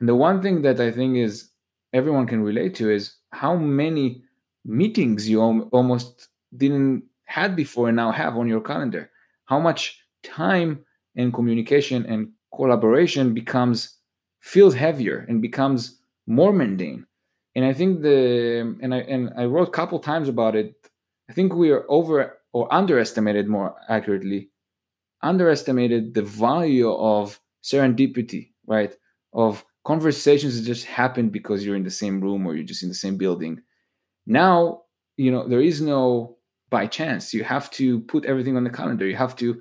And 0.00 0.08
the 0.08 0.14
one 0.14 0.40
thing 0.42 0.62
that 0.62 0.80
I 0.80 0.90
think 0.90 1.16
is 1.16 1.50
everyone 1.92 2.26
can 2.26 2.42
relate 2.42 2.74
to 2.76 2.90
is 2.90 3.16
how 3.32 3.56
many 3.56 4.22
meetings 4.64 5.28
you 5.28 5.40
almost 5.72 6.28
didn't 6.56 7.04
had 7.24 7.54
before 7.54 7.88
and 7.88 7.96
now 7.96 8.10
have 8.10 8.36
on 8.36 8.48
your 8.48 8.60
calendar 8.60 9.10
how 9.44 9.58
much 9.58 10.02
time 10.22 10.84
and 11.16 11.32
communication 11.32 12.04
and 12.06 12.30
collaboration 12.54 13.34
becomes 13.34 13.96
feels 14.40 14.74
heavier 14.74 15.24
and 15.28 15.42
becomes 15.42 16.00
more 16.26 16.52
mundane 16.52 17.06
and 17.54 17.64
i 17.64 17.72
think 17.72 18.02
the 18.02 18.76
and 18.82 18.94
i 18.94 18.98
and 18.98 19.30
i 19.36 19.44
wrote 19.44 19.68
a 19.68 19.72
couple 19.72 19.98
times 19.98 20.28
about 20.28 20.56
it 20.56 20.74
i 21.28 21.32
think 21.32 21.54
we 21.54 21.70
are 21.70 21.84
over 21.88 22.38
or 22.52 22.72
underestimated 22.72 23.48
more 23.48 23.74
accurately 23.88 24.50
underestimated 25.22 26.14
the 26.14 26.22
value 26.22 26.92
of 26.92 27.40
serendipity 27.62 28.50
right 28.66 28.96
of 29.32 29.64
conversations 29.84 30.56
that 30.56 30.66
just 30.66 30.84
happen 30.84 31.28
because 31.28 31.64
you're 31.64 31.76
in 31.76 31.84
the 31.84 31.90
same 31.90 32.20
room 32.20 32.46
or 32.46 32.54
you're 32.54 32.64
just 32.64 32.82
in 32.82 32.88
the 32.88 32.94
same 32.94 33.16
building 33.16 33.60
now 34.26 34.82
you 35.16 35.30
know 35.30 35.46
there 35.48 35.60
is 35.60 35.80
no 35.80 36.38
by 36.70 36.86
chance. 36.86 37.32
You 37.32 37.44
have 37.44 37.70
to 37.72 38.00
put 38.00 38.24
everything 38.24 38.56
on 38.56 38.64
the 38.64 38.70
calendar. 38.70 39.06
You 39.06 39.16
have 39.16 39.36
to, 39.36 39.60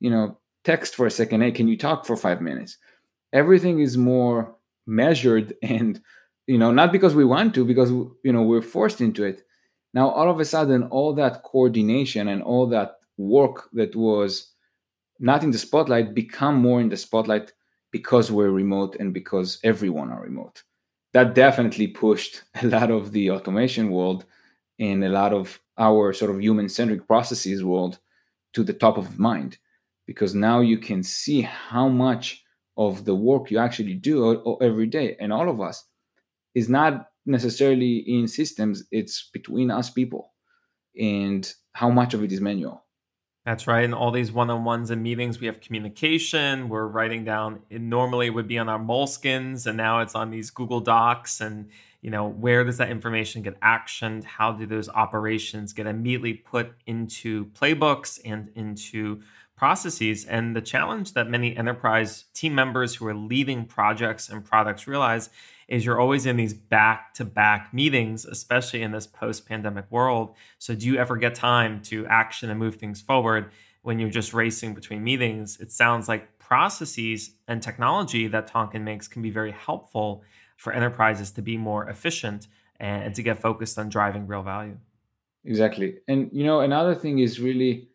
you 0.00 0.10
know, 0.10 0.38
text 0.64 0.94
for 0.94 1.06
a 1.06 1.10
second. 1.10 1.42
Hey, 1.42 1.52
can 1.52 1.68
you 1.68 1.76
talk 1.76 2.04
for 2.04 2.16
five 2.16 2.40
minutes? 2.40 2.78
Everything 3.32 3.80
is 3.80 3.96
more 3.96 4.56
measured 4.86 5.54
and, 5.62 6.00
you 6.46 6.58
know, 6.58 6.70
not 6.70 6.92
because 6.92 7.14
we 7.14 7.24
want 7.24 7.54
to, 7.54 7.64
because, 7.64 7.90
you 7.90 8.32
know, 8.32 8.42
we're 8.42 8.62
forced 8.62 9.00
into 9.00 9.24
it. 9.24 9.42
Now, 9.94 10.10
all 10.10 10.30
of 10.30 10.40
a 10.40 10.44
sudden, 10.44 10.84
all 10.84 11.14
that 11.14 11.42
coordination 11.42 12.28
and 12.28 12.42
all 12.42 12.66
that 12.68 12.96
work 13.16 13.68
that 13.72 13.96
was 13.96 14.52
not 15.18 15.42
in 15.42 15.50
the 15.50 15.58
spotlight 15.58 16.14
become 16.14 16.56
more 16.56 16.80
in 16.80 16.88
the 16.88 16.96
spotlight 16.96 17.52
because 17.90 18.30
we're 18.30 18.50
remote 18.50 18.96
and 19.00 19.14
because 19.14 19.58
everyone 19.64 20.10
are 20.10 20.22
remote. 20.22 20.62
That 21.14 21.34
definitely 21.34 21.88
pushed 21.88 22.42
a 22.62 22.66
lot 22.66 22.90
of 22.90 23.12
the 23.12 23.30
automation 23.30 23.90
world 23.90 24.24
and 24.78 25.02
a 25.02 25.08
lot 25.08 25.32
of 25.32 25.58
our 25.78 26.12
sort 26.12 26.30
of 26.30 26.40
human 26.40 26.68
centric 26.68 27.06
processes 27.06 27.64
world 27.64 27.98
to 28.52 28.62
the 28.62 28.72
top 28.72 28.98
of 28.98 29.18
mind 29.18 29.58
because 30.06 30.34
now 30.34 30.60
you 30.60 30.78
can 30.78 31.02
see 31.02 31.42
how 31.42 31.88
much 31.88 32.44
of 32.76 33.04
the 33.04 33.14
work 33.14 33.50
you 33.50 33.58
actually 33.58 33.94
do 33.94 34.58
every 34.60 34.86
day 34.86 35.16
and 35.20 35.32
all 35.32 35.48
of 35.48 35.60
us 35.60 35.84
is 36.54 36.68
not 36.68 37.08
necessarily 37.28 37.98
in 37.98 38.26
systems 38.26 38.84
it's 38.90 39.30
between 39.32 39.70
us 39.70 39.90
people 39.90 40.32
and 40.98 41.54
how 41.72 41.90
much 41.90 42.14
of 42.14 42.22
it 42.22 42.32
is 42.32 42.40
manual 42.40 42.84
that's 43.48 43.66
right. 43.66 43.82
And 43.82 43.94
all 43.94 44.10
these 44.10 44.30
one 44.30 44.50
on 44.50 44.64
ones 44.64 44.90
and 44.90 45.02
meetings, 45.02 45.40
we 45.40 45.46
have 45.46 45.62
communication. 45.62 46.68
We're 46.68 46.86
writing 46.86 47.24
down, 47.24 47.60
it 47.70 47.80
normally 47.80 48.26
it 48.26 48.34
would 48.34 48.46
be 48.46 48.58
on 48.58 48.68
our 48.68 48.78
Moleskines, 48.78 49.66
and 49.66 49.74
now 49.74 50.00
it's 50.00 50.14
on 50.14 50.28
these 50.28 50.50
Google 50.50 50.80
Docs. 50.80 51.40
And, 51.40 51.70
you 52.02 52.10
know, 52.10 52.28
where 52.28 52.62
does 52.62 52.76
that 52.76 52.90
information 52.90 53.40
get 53.40 53.58
actioned? 53.62 54.24
How 54.24 54.52
do 54.52 54.66
those 54.66 54.90
operations 54.90 55.72
get 55.72 55.86
immediately 55.86 56.34
put 56.34 56.72
into 56.86 57.46
playbooks 57.46 58.20
and 58.22 58.50
into 58.54 59.22
processes? 59.58 60.24
And 60.24 60.56
the 60.56 60.60
challenge 60.60 61.12
that 61.12 61.28
many 61.28 61.56
enterprise 61.56 62.24
team 62.32 62.54
members 62.54 62.94
who 62.94 63.06
are 63.06 63.14
leading 63.14 63.64
projects 63.64 64.28
and 64.28 64.44
products 64.44 64.86
realize 64.86 65.28
is 65.68 65.84
you're 65.84 66.00
always 66.00 66.24
in 66.24 66.36
these 66.36 66.54
back 66.54 67.12
to 67.14 67.24
back 67.24 67.74
meetings, 67.74 68.24
especially 68.24 68.82
in 68.82 68.92
this 68.92 69.06
post 69.06 69.46
pandemic 69.46 69.84
world. 69.90 70.34
So, 70.58 70.74
do 70.74 70.86
you 70.86 70.96
ever 70.96 71.16
get 71.16 71.34
time 71.34 71.82
to 71.82 72.06
action 72.06 72.48
and 72.48 72.58
move 72.58 72.76
things 72.76 73.02
forward 73.02 73.50
when 73.82 73.98
you're 73.98 74.08
just 74.10 74.32
racing 74.32 74.74
between 74.74 75.04
meetings? 75.04 75.58
It 75.60 75.70
sounds 75.70 76.08
like 76.08 76.38
processes 76.38 77.32
and 77.46 77.62
technology 77.62 78.28
that 78.28 78.50
Tonkean 78.50 78.82
makes 78.82 79.08
can 79.08 79.20
be 79.20 79.30
very 79.30 79.52
helpful 79.52 80.22
for 80.56 80.72
enterprises 80.72 81.30
to 81.32 81.42
be 81.42 81.58
more 81.58 81.88
efficient 81.88 82.48
and 82.80 83.14
to 83.14 83.22
get 83.22 83.38
focused 83.38 83.78
on 83.78 83.88
driving 83.88 84.26
real 84.26 84.42
value. 84.42 84.78
Exactly. 85.44 85.96
And, 86.08 86.28
you 86.32 86.44
know, 86.44 86.60
another 86.60 86.94
thing 86.94 87.18
is 87.18 87.40
really 87.40 87.87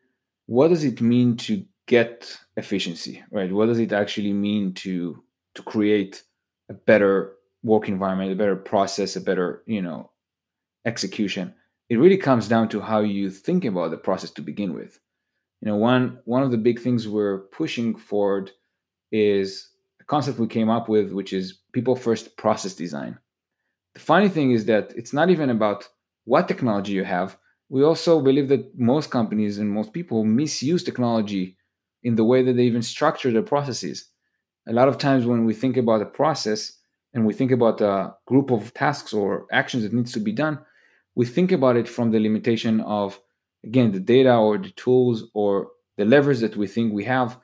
what 0.45 0.69
does 0.69 0.83
it 0.83 1.01
mean 1.01 1.37
to 1.37 1.65
get 1.87 2.39
efficiency, 2.57 3.23
right? 3.31 3.51
What 3.51 3.67
does 3.67 3.79
it 3.79 3.93
actually 3.93 4.33
mean 4.33 4.73
to 4.75 5.23
to 5.55 5.61
create 5.63 6.23
a 6.69 6.73
better 6.73 7.33
work 7.63 7.87
environment, 7.87 8.31
a 8.31 8.35
better 8.35 8.55
process, 8.55 9.15
a 9.15 9.21
better, 9.21 9.63
you 9.65 9.81
know, 9.81 10.11
execution. 10.85 11.53
It 11.89 11.97
really 11.97 12.17
comes 12.17 12.47
down 12.47 12.69
to 12.69 12.81
how 12.81 13.01
you 13.01 13.29
think 13.29 13.65
about 13.65 13.91
the 13.91 13.97
process 13.97 14.31
to 14.31 14.41
begin 14.41 14.73
with. 14.73 14.99
You 15.61 15.67
know, 15.67 15.77
one 15.77 16.19
one 16.25 16.43
of 16.43 16.51
the 16.51 16.57
big 16.57 16.79
things 16.79 17.07
we're 17.07 17.39
pushing 17.51 17.95
forward 17.95 18.51
is 19.11 19.69
a 20.01 20.03
concept 20.03 20.39
we 20.39 20.47
came 20.47 20.69
up 20.69 20.89
with, 20.89 21.11
which 21.11 21.31
is 21.31 21.59
people 21.71 21.95
first 21.95 22.35
process 22.37 22.73
design. 22.73 23.17
The 23.93 24.01
funny 24.01 24.27
thing 24.27 24.51
is 24.51 24.65
that 24.65 24.93
it's 24.95 25.13
not 25.13 25.29
even 25.29 25.49
about 25.49 25.87
what 26.25 26.47
technology 26.47 26.93
you 26.93 27.03
have. 27.03 27.37
We 27.73 27.83
also 27.83 28.21
believe 28.21 28.49
that 28.49 28.77
most 28.77 29.09
companies 29.09 29.57
and 29.57 29.67
most 29.67 29.93
people 29.93 30.23
misuse 30.23 30.83
technology 30.83 31.57
in 32.03 32.13
the 32.13 32.23
way 32.23 32.43
that 32.43 32.53
they 32.55 32.65
even 32.65 32.83
structure 32.83 33.31
their 33.31 33.41
processes. 33.41 34.09
A 34.67 34.73
lot 34.73 34.87
of 34.87 34.99
times 34.99 35.25
when 35.25 35.43
we 35.43 35.55
think 35.55 35.75
about 35.75 36.03
a 36.03 36.05
process, 36.05 36.77
and 37.15 37.25
we 37.25 37.33
think 37.33 37.49
about 37.49 37.81
a 37.81 38.13
group 38.27 38.51
of 38.51 38.75
tasks 38.75 39.11
or 39.11 39.47
actions 39.51 39.81
that 39.81 39.91
needs 39.91 40.11
to 40.11 40.19
be 40.19 40.31
done, 40.31 40.59
we 41.15 41.25
think 41.25 41.51
about 41.51 41.75
it 41.75 41.89
from 41.89 42.11
the 42.11 42.19
limitation 42.19 42.79
of 42.81 43.19
again 43.65 43.91
the 43.91 43.99
data 43.99 44.35
or 44.35 44.59
the 44.59 44.73
tools 44.83 45.23
or 45.33 45.69
the 45.97 46.05
levers 46.05 46.41
that 46.41 46.55
we 46.55 46.67
think 46.67 46.93
we 46.93 47.05
have 47.05 47.39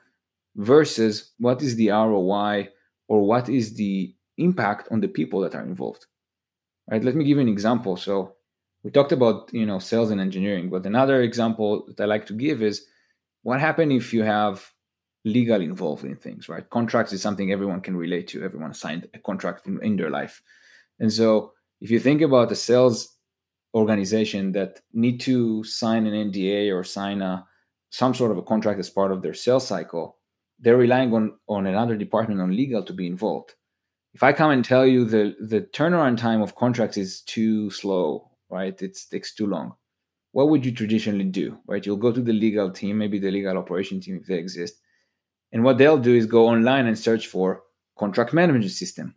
versus 0.54 1.32
what 1.38 1.60
is 1.60 1.74
the 1.74 1.88
ROI 1.88 2.68
or 3.08 3.26
what 3.26 3.48
is 3.48 3.74
the 3.74 4.14
impact 4.38 4.86
on 4.92 5.00
the 5.00 5.08
people 5.08 5.40
that 5.40 5.56
are 5.56 5.64
involved. 5.64 6.06
Right? 6.88 7.02
Let 7.02 7.16
me 7.16 7.24
give 7.24 7.38
you 7.38 7.42
an 7.42 7.48
example. 7.48 7.96
So 7.96 8.36
We 8.82 8.90
talked 8.90 9.12
about 9.12 9.52
you 9.52 9.66
know 9.66 9.78
sales 9.78 10.10
and 10.10 10.20
engineering, 10.20 10.70
but 10.70 10.86
another 10.86 11.22
example 11.22 11.86
that 11.88 12.02
I 12.04 12.06
like 12.06 12.26
to 12.26 12.32
give 12.32 12.62
is 12.62 12.86
what 13.42 13.60
happens 13.60 13.92
if 13.92 14.12
you 14.12 14.22
have 14.22 14.72
legal 15.24 15.60
involved 15.60 16.04
in 16.04 16.16
things, 16.16 16.48
right? 16.48 16.68
Contracts 16.70 17.12
is 17.12 17.20
something 17.20 17.52
everyone 17.52 17.82
can 17.82 17.96
relate 17.96 18.26
to. 18.28 18.42
Everyone 18.42 18.72
signed 18.72 19.08
a 19.12 19.18
contract 19.18 19.66
in, 19.66 19.82
in 19.82 19.96
their 19.96 20.10
life, 20.10 20.42
and 20.98 21.12
so 21.12 21.52
if 21.80 21.90
you 21.90 21.98
think 21.98 22.22
about 22.22 22.52
a 22.52 22.56
sales 22.56 23.16
organization 23.74 24.52
that 24.52 24.80
need 24.92 25.20
to 25.20 25.62
sign 25.64 26.06
an 26.06 26.32
NDA 26.32 26.74
or 26.74 26.84
sign 26.84 27.22
a 27.22 27.46
some 27.90 28.14
sort 28.14 28.30
of 28.30 28.38
a 28.38 28.42
contract 28.42 28.78
as 28.78 28.88
part 28.88 29.12
of 29.12 29.20
their 29.20 29.34
sales 29.34 29.66
cycle, 29.66 30.16
they're 30.58 30.76
relying 30.76 31.12
on 31.12 31.38
on 31.48 31.66
another 31.66 31.96
department 31.96 32.40
on 32.40 32.56
legal 32.56 32.82
to 32.84 32.92
be 32.92 33.06
involved. 33.06 33.54
If 34.12 34.22
I 34.22 34.32
come 34.32 34.50
and 34.50 34.64
tell 34.64 34.86
you 34.86 35.04
the 35.04 35.36
the 35.40 35.62
turnaround 35.62 36.18
time 36.18 36.42
of 36.42 36.54
contracts 36.54 36.96
is 36.96 37.20
too 37.22 37.70
slow, 37.70 38.29
right? 38.50 38.80
It 38.82 38.98
takes 39.10 39.34
too 39.34 39.46
long. 39.46 39.74
What 40.32 40.48
would 40.48 40.64
you 40.64 40.72
traditionally 40.72 41.24
do, 41.24 41.58
right? 41.66 41.84
You'll 41.84 41.96
go 41.96 42.12
to 42.12 42.20
the 42.20 42.32
legal 42.32 42.70
team, 42.70 42.98
maybe 42.98 43.18
the 43.18 43.30
legal 43.30 43.58
operation 43.58 44.00
team 44.00 44.16
if 44.16 44.26
they 44.26 44.38
exist, 44.38 44.76
and 45.52 45.64
what 45.64 45.78
they'll 45.78 45.98
do 45.98 46.14
is 46.14 46.26
go 46.26 46.48
online 46.48 46.86
and 46.86 46.98
search 46.98 47.26
for 47.26 47.62
contract 47.98 48.32
management 48.32 48.70
system, 48.70 49.14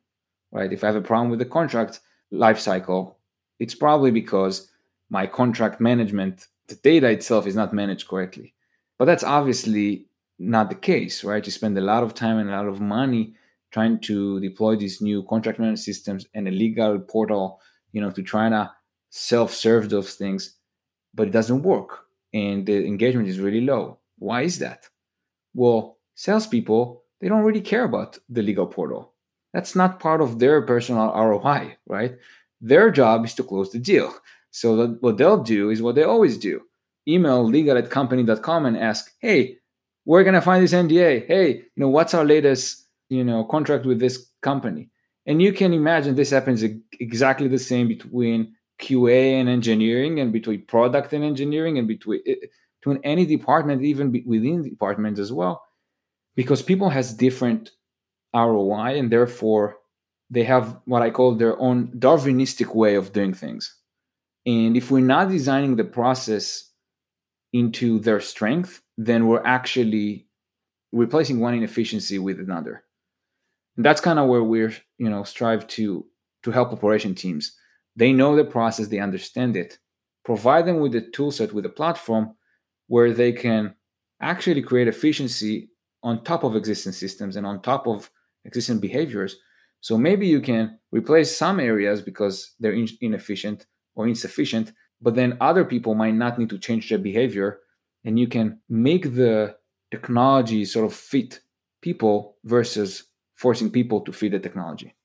right? 0.52 0.74
If 0.74 0.84
I 0.84 0.88
have 0.88 0.96
a 0.96 1.02
problem 1.02 1.30
with 1.30 1.40
the 1.40 1.46
contract 1.46 2.00
lifecycle, 2.32 3.16
it's 3.60 3.76
probably 3.76 4.12
because 4.12 4.70
my 5.10 5.28
contract 5.28 5.80
management, 5.80 6.48
the 6.68 6.76
data 6.76 7.10
itself 7.10 7.46
is 7.46 7.56
not 7.56 7.74
managed 7.74 8.08
correctly. 8.08 8.56
But 8.98 9.06
that's 9.06 9.24
obviously 9.24 10.08
not 10.40 10.70
the 10.70 10.76
case, 10.76 11.24
right? 11.24 11.46
You 11.46 11.52
spend 11.52 11.78
a 11.78 11.82
lot 11.82 12.04
of 12.04 12.14
time 12.14 12.38
and 12.40 12.50
a 12.50 12.54
lot 12.54 12.68
of 12.68 12.82
money 12.82 13.36
trying 13.72 14.00
to 14.00 14.40
deploy 14.40 14.76
these 14.76 15.02
new 15.02 15.24
contract 15.24 15.60
management 15.60 15.80
systems 15.80 16.26
and 16.34 16.48
a 16.48 16.52
legal 16.52 17.00
portal, 17.00 17.60
you 17.92 18.02
know, 18.02 18.12
to 18.12 18.22
try 18.22 18.50
to 18.50 18.72
self-serve 19.16 19.92
those 19.92 20.16
things, 20.16 20.56
but 21.14 21.28
it 21.28 21.32
doesn't 21.32 21.62
work. 21.62 22.00
And 22.34 22.66
the 22.66 22.84
engagement 22.88 23.28
is 23.28 23.40
really 23.40 23.62
low. 23.62 24.00
Why 24.18 24.42
is 24.42 24.58
that? 24.58 24.90
Well, 25.54 26.00
salespeople, 26.16 27.04
they 27.22 27.30
don't 27.30 27.44
really 27.44 27.62
care 27.62 27.84
about 27.84 28.18
the 28.28 28.42
legal 28.42 28.66
portal. 28.66 29.14
That's 29.54 29.76
not 29.76 30.00
part 30.00 30.20
of 30.20 30.40
their 30.40 30.64
personal 30.64 31.14
ROI, 31.14 31.78
right? 31.88 32.16
Their 32.60 32.90
job 32.90 33.24
is 33.26 33.36
to 33.36 33.44
close 33.44 33.72
the 33.72 33.78
deal. 33.78 34.12
So 34.50 34.88
what 35.00 35.18
they'll 35.18 35.44
do 35.44 35.70
is 35.70 35.82
what 35.82 35.94
they 35.94 36.04
always 36.04 36.38
do 36.38 36.62
email 37.08 37.44
legal 37.44 37.78
at 37.78 37.92
company.com 37.92 38.66
and 38.66 38.78
ask, 38.78 39.12
hey, 39.20 39.58
where 40.06 40.24
can 40.24 40.36
I 40.36 40.40
find 40.40 40.64
this 40.64 40.74
NDA? 40.74 41.28
Hey, 41.28 41.50
you 41.52 41.64
know, 41.76 41.90
what's 41.90 42.14
our 42.14 42.26
latest, 42.26 42.88
you 43.10 43.24
know, 43.24 43.44
contract 43.44 43.86
with 43.86 44.00
this 44.00 44.28
company? 44.42 44.90
And 45.26 45.42
you 45.42 45.54
can 45.54 45.74
imagine 45.74 46.16
this 46.16 46.32
happens 46.32 46.64
exactly 47.00 47.48
the 47.48 47.60
same 47.60 47.88
between 47.88 48.56
QA 48.84 49.40
and 49.40 49.50
engineering 49.50 50.20
and 50.20 50.32
between 50.32 50.66
product 50.66 51.14
and 51.14 51.24
engineering 51.24 51.78
and 51.78 51.88
between, 51.88 52.22
eh, 52.26 52.48
between 52.80 53.00
any 53.04 53.26
department, 53.26 53.84
even 53.84 54.12
within 54.26 54.64
departments 54.64 55.20
as 55.20 55.32
well, 55.32 55.64
because 56.36 56.62
people 56.62 56.90
has 56.90 57.14
different 57.14 57.72
ROI 58.34 58.98
and 59.00 59.12
therefore 59.12 59.78
they 60.30 60.44
have 60.44 60.80
what 60.86 61.02
I 61.02 61.12
call 61.12 61.36
their 61.36 61.58
own 61.60 61.88
Darwinistic 62.00 62.74
way 62.76 62.96
of 62.96 63.14
doing 63.14 63.34
things. 63.34 63.78
And 64.46 64.76
if 64.76 64.92
we're 64.92 65.12
not 65.16 65.30
designing 65.30 65.76
the 65.76 65.84
process 65.84 66.72
into 67.54 68.00
their 68.00 68.20
strength, 68.20 68.82
then 68.98 69.28
we're 69.28 69.46
actually 69.46 70.28
replacing 70.92 71.40
one 71.40 71.54
inefficiency 71.54 72.20
with 72.20 72.40
another. 72.40 72.84
And 73.78 73.86
that's 73.86 74.02
kind 74.02 74.20
of 74.20 74.28
where 74.28 74.44
we're, 74.44 74.74
you 74.98 75.10
know, 75.10 75.24
strive 75.24 75.68
to 75.68 76.06
to 76.44 76.52
help 76.52 76.74
operation 76.74 77.16
teams. 77.16 77.58
They 77.96 78.14
know 78.14 78.36
the 78.36 78.46
process, 78.46 78.88
they 78.88 79.00
understand 79.00 79.56
it. 79.56 79.78
Provide 80.26 80.66
them 80.66 80.80
with 80.80 80.96
a 80.96 81.02
tool 81.02 81.32
set, 81.32 81.54
with 81.54 81.66
a 81.66 81.70
platform 81.70 82.36
where 82.88 83.14
they 83.14 83.32
can 83.34 83.76
actually 84.22 84.62
create 84.62 84.88
efficiency 84.88 85.70
on 86.02 86.24
top 86.24 86.44
of 86.44 86.56
existing 86.56 86.94
systems 86.94 87.36
and 87.36 87.46
on 87.46 87.62
top 87.62 87.88
of 87.88 88.10
existing 88.46 88.80
behaviors 88.80 89.38
so 89.84 89.98
maybe 89.98 90.26
you 90.26 90.40
can 90.40 90.80
replace 90.94 91.38
some 91.38 91.60
areas 91.60 92.02
because 92.02 92.54
they're 92.58 92.72
in- 92.72 92.88
inefficient 93.02 93.66
or 93.96 94.08
insufficient, 94.08 94.72
but 95.02 95.14
then 95.14 95.38
other 95.42 95.66
people 95.66 95.94
might 95.94 96.14
not 96.14 96.40
need 96.40 96.50
to 96.52 96.58
change 96.58 96.88
their 96.88 96.98
behavior. 96.98 97.60
And 98.06 98.18
you 98.18 98.30
can 98.30 98.62
make 98.70 99.14
the 99.14 99.58
technology 99.92 100.64
sort 100.64 100.86
of 100.86 100.94
fit 100.94 101.42
people 101.82 102.38
versus 102.46 103.04
forcing 103.36 103.70
people 103.70 104.00
to 104.02 104.14
fit 104.14 104.32
the 104.32 104.40
technology. 104.40 104.96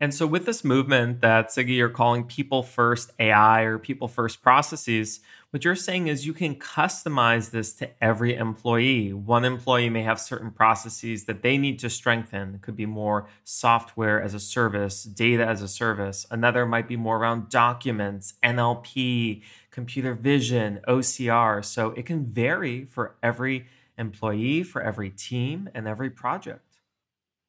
And 0.00 0.12
so, 0.12 0.26
with 0.26 0.44
this 0.44 0.64
movement 0.64 1.20
that 1.20 1.48
Siggy, 1.48 1.76
you're 1.76 1.88
calling 1.88 2.24
people 2.24 2.62
first 2.62 3.12
AI 3.20 3.62
or 3.62 3.78
people 3.78 4.08
first 4.08 4.42
processes, 4.42 5.20
what 5.50 5.64
you're 5.64 5.76
saying 5.76 6.08
is 6.08 6.26
you 6.26 6.32
can 6.32 6.56
customize 6.56 7.50
this 7.50 7.74
to 7.74 7.88
every 8.02 8.34
employee. 8.34 9.12
One 9.12 9.44
employee 9.44 9.88
may 9.90 10.02
have 10.02 10.20
certain 10.20 10.50
processes 10.50 11.26
that 11.26 11.42
they 11.42 11.58
need 11.58 11.78
to 11.78 11.88
strengthen. 11.88 12.56
It 12.56 12.62
could 12.62 12.74
be 12.74 12.86
more 12.86 13.28
software 13.44 14.20
as 14.20 14.34
a 14.34 14.40
service, 14.40 15.04
data 15.04 15.46
as 15.46 15.62
a 15.62 15.68
service. 15.68 16.26
Another 16.28 16.66
might 16.66 16.88
be 16.88 16.96
more 16.96 17.18
around 17.18 17.48
documents, 17.48 18.34
NLP, 18.42 19.42
computer 19.70 20.14
vision, 20.14 20.80
OCR. 20.88 21.64
So, 21.64 21.90
it 21.90 22.04
can 22.04 22.26
vary 22.26 22.84
for 22.84 23.14
every 23.22 23.66
employee, 23.96 24.64
for 24.64 24.82
every 24.82 25.10
team, 25.10 25.70
and 25.72 25.86
every 25.86 26.10
project. 26.10 26.80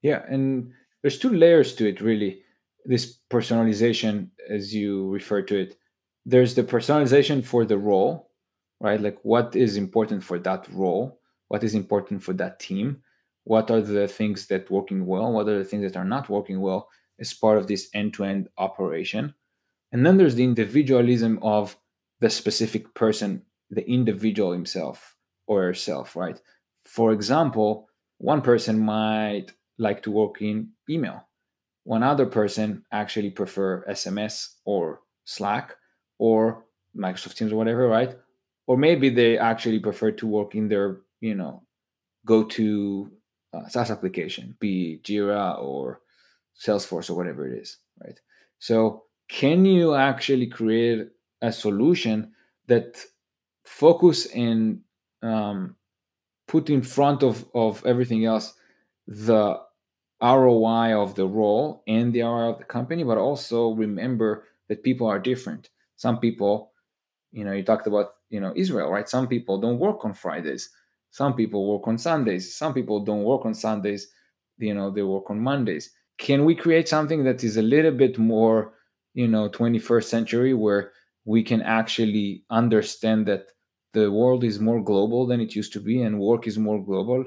Yeah. 0.04 0.24
And 0.30 0.74
there's 1.06 1.20
two 1.20 1.30
layers 1.30 1.76
to 1.76 1.88
it 1.88 2.02
really 2.02 2.42
this 2.84 3.20
personalization 3.30 4.30
as 4.50 4.74
you 4.74 5.08
refer 5.12 5.44
to 5.44 5.56
it. 5.56 5.78
There's 6.26 6.56
the 6.56 6.64
personalization 6.64 7.46
for 7.46 7.64
the 7.64 7.78
role 7.78 8.32
right? 8.80 9.00
Like 9.00 9.20
what 9.22 9.56
is 9.56 9.78
important 9.78 10.24
for 10.24 10.40
that 10.40 10.68
role? 10.72 11.20
What 11.50 11.64
is 11.64 11.76
important 11.76 12.24
for 12.24 12.34
that 12.34 12.60
team? 12.60 13.04
What 13.44 13.70
are 13.70 13.82
the 13.82 14.08
things 14.08 14.48
that 14.48 14.72
working 14.72 15.06
well? 15.06 15.32
What 15.32 15.48
are 15.48 15.60
the 15.60 15.64
things 15.64 15.84
that 15.84 16.00
are 16.00 16.06
not 16.06 16.28
working 16.28 16.60
well 16.60 16.90
as 17.20 17.36
part 17.36 17.60
of 17.60 17.68
this 17.68 17.88
end-to-end 17.94 18.50
operation? 18.58 19.36
And 19.92 20.04
then 20.04 20.18
there's 20.18 20.34
the 20.34 20.44
individualism 20.44 21.38
of 21.44 21.78
the 22.20 22.32
specific 22.32 22.96
person 22.96 23.44
the 23.70 23.88
individual 23.88 24.54
himself 24.54 25.16
or 25.46 25.62
herself 25.62 26.16
right? 26.16 26.42
For 26.84 27.12
example 27.12 27.90
one 28.18 28.42
person 28.42 28.80
might 28.80 29.52
like 29.78 30.04
to 30.04 30.12
work 30.12 30.42
in 30.42 30.70
email. 30.90 31.28
One 31.84 32.04
other 32.04 32.26
person 32.26 32.84
actually 32.92 33.30
prefer 33.30 33.86
SMS 33.90 34.56
or 34.66 35.02
Slack 35.26 35.76
or 36.18 36.66
Microsoft 36.96 37.36
Teams 37.36 37.52
or 37.52 37.58
whatever, 37.58 37.88
right? 37.88 38.16
Or 38.68 38.78
maybe 38.78 39.10
they 39.10 39.38
actually 39.38 39.80
prefer 39.80 40.12
to 40.12 40.28
work 40.28 40.56
in 40.56 40.68
their, 40.68 41.02
you 41.20 41.36
know, 41.36 41.64
go 42.26 42.44
to 42.44 43.12
uh, 43.54 43.68
SaaS 43.68 43.92
application, 43.92 44.56
be 44.60 45.00
Jira 45.04 45.62
or 45.62 46.02
Salesforce 46.60 47.10
or 47.10 47.16
whatever 47.16 47.48
it 47.48 47.60
is, 47.60 47.78
right? 48.04 48.20
So, 48.60 49.04
can 49.28 49.66
you 49.66 49.96
actually 49.96 50.48
create 50.48 51.10
a 51.42 51.52
solution 51.52 52.32
that 52.68 53.04
focus 53.64 54.28
and 54.28 54.82
um, 55.22 55.76
put 56.48 56.70
in 56.70 56.82
front 56.82 57.24
of 57.24 57.46
of 57.54 57.86
everything 57.86 58.26
else 58.26 58.54
the 59.08 59.60
ROI 60.22 60.94
of 60.94 61.16
the 61.16 61.28
role 61.28 61.84
and 61.88 62.14
the 62.14 62.22
ROI 62.22 62.52
of 62.52 62.58
the 62.60 62.64
company, 62.64 63.04
but 63.04 63.18
also 63.18 63.72
remember 63.72 64.46
that 64.68 64.84
people 64.84 65.08
are 65.08 65.20
different. 65.20 65.70
Some 65.98 66.20
people, 66.20 66.72
you 67.32 67.44
know, 67.44 67.52
you 67.52 67.64
talked 67.64 67.88
about, 67.88 68.12
you 68.30 68.40
know, 68.40 68.54
Israel, 68.56 68.90
right? 68.90 69.08
Some 69.08 69.28
people 69.28 69.60
don't 69.60 69.80
work 69.80 70.06
on 70.06 70.14
Fridays. 70.14 70.70
Some 71.12 71.34
people 71.34 71.72
work 71.72 71.88
on 71.88 71.98
Sundays. 71.98 72.56
Some 72.56 72.74
people 72.74 73.04
don't 73.04 73.24
work 73.24 73.46
on 73.46 73.54
Sundays. 73.54 74.08
You 74.58 74.74
know, 74.74 74.90
they 74.90 75.04
work 75.04 75.30
on 75.30 75.40
Mondays. 75.40 75.92
Can 76.18 76.46
we 76.46 76.56
create 76.56 76.88
something 76.88 77.24
that 77.26 77.44
is 77.44 77.58
a 77.58 77.62
little 77.62 77.92
bit 77.92 78.18
more, 78.18 78.74
you 79.14 79.28
know, 79.28 79.50
21st 79.50 80.06
century 80.06 80.54
where 80.54 80.92
we 81.26 81.44
can 81.44 81.62
actually 81.62 82.44
understand 82.50 83.26
that 83.28 83.48
the 83.94 84.12
world 84.12 84.44
is 84.44 84.60
more 84.60 84.84
global 84.84 85.26
than 85.26 85.42
it 85.42 85.56
used 85.56 85.74
to 85.74 85.80
be 85.80 86.02
and 86.02 86.20
work 86.20 86.48
is 86.48 86.58
more 86.58 86.84
global 86.84 87.26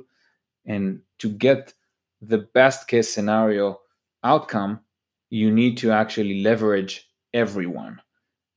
and 0.66 1.00
to 1.18 1.30
get 1.30 1.72
the 2.20 2.38
best 2.54 2.88
case 2.88 3.12
scenario 3.12 3.80
outcome, 4.24 4.80
you 5.30 5.50
need 5.50 5.76
to 5.78 5.90
actually 5.92 6.42
leverage 6.42 7.08
everyone. 7.32 8.00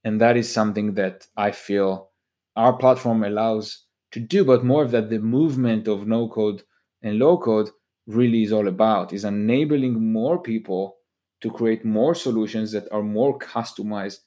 And 0.04 0.20
that 0.22 0.38
is 0.38 0.52
something 0.52 0.96
that 0.96 1.28
I 1.38 1.52
feel 1.52 2.10
our 2.56 2.74
platform 2.74 3.24
allows 3.24 3.86
to 4.12 4.20
do, 4.20 4.44
but 4.44 4.66
more 4.66 4.84
of 4.84 4.92
that 4.92 5.10
the 5.10 5.20
movement 5.20 5.88
of 5.88 6.08
no 6.08 6.28
code 6.28 6.64
and 7.02 7.20
low 7.20 7.38
code 7.38 7.70
really 8.08 8.44
is 8.44 8.52
all 8.52 8.68
about 8.68 9.14
is 9.14 9.24
enabling 9.24 10.12
more 10.12 10.42
people 10.42 10.98
to 11.42 11.52
create 11.52 11.86
more 11.86 12.14
solutions 12.16 12.72
that 12.72 12.92
are 12.92 13.04
more 13.04 13.38
customized 13.38 14.20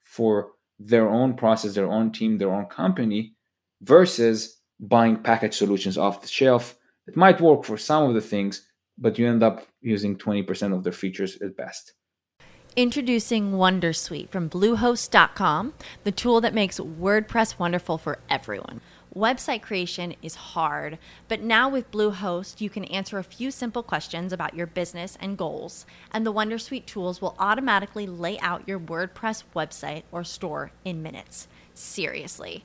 for 0.00 0.52
their 0.78 1.08
own 1.08 1.34
process, 1.34 1.74
their 1.74 1.90
own 1.90 2.10
team, 2.12 2.38
their 2.38 2.52
own 2.52 2.66
company, 2.66 3.34
versus 3.82 4.58
buying 4.78 5.16
package 5.16 5.54
solutions 5.54 5.96
off 5.96 6.22
the 6.22 6.28
shelf 6.28 6.76
it 7.10 7.16
might 7.16 7.40
work 7.40 7.64
for 7.64 7.76
some 7.76 8.04
of 8.04 8.14
the 8.14 8.20
things, 8.20 8.66
but 9.00 9.18
you 9.18 9.26
end 9.26 9.42
up 9.42 9.66
using 9.80 10.16
20% 10.16 10.74
of 10.76 10.84
their 10.84 10.92
features 10.92 11.40
at 11.40 11.56
best. 11.56 11.94
Introducing 12.76 13.52
Wondersuite 13.52 14.28
from 14.28 14.48
Bluehost.com, 14.48 15.74
the 16.04 16.12
tool 16.12 16.40
that 16.40 16.54
makes 16.54 16.78
WordPress 16.78 17.58
wonderful 17.58 17.98
for 17.98 18.20
everyone. 18.28 18.80
Website 19.16 19.60
creation 19.62 20.14
is 20.22 20.36
hard, 20.36 20.96
but 21.26 21.40
now 21.40 21.68
with 21.68 21.90
Bluehost, 21.90 22.60
you 22.60 22.70
can 22.70 22.84
answer 22.84 23.18
a 23.18 23.24
few 23.24 23.50
simple 23.50 23.82
questions 23.82 24.32
about 24.32 24.54
your 24.54 24.68
business 24.68 25.18
and 25.20 25.36
goals, 25.36 25.84
and 26.12 26.24
the 26.24 26.32
Wondersuite 26.32 26.86
tools 26.86 27.20
will 27.20 27.34
automatically 27.40 28.06
lay 28.06 28.38
out 28.38 28.68
your 28.68 28.78
WordPress 28.78 29.42
website 29.56 30.04
or 30.12 30.22
store 30.22 30.70
in 30.84 31.02
minutes. 31.02 31.48
Seriously. 31.74 32.64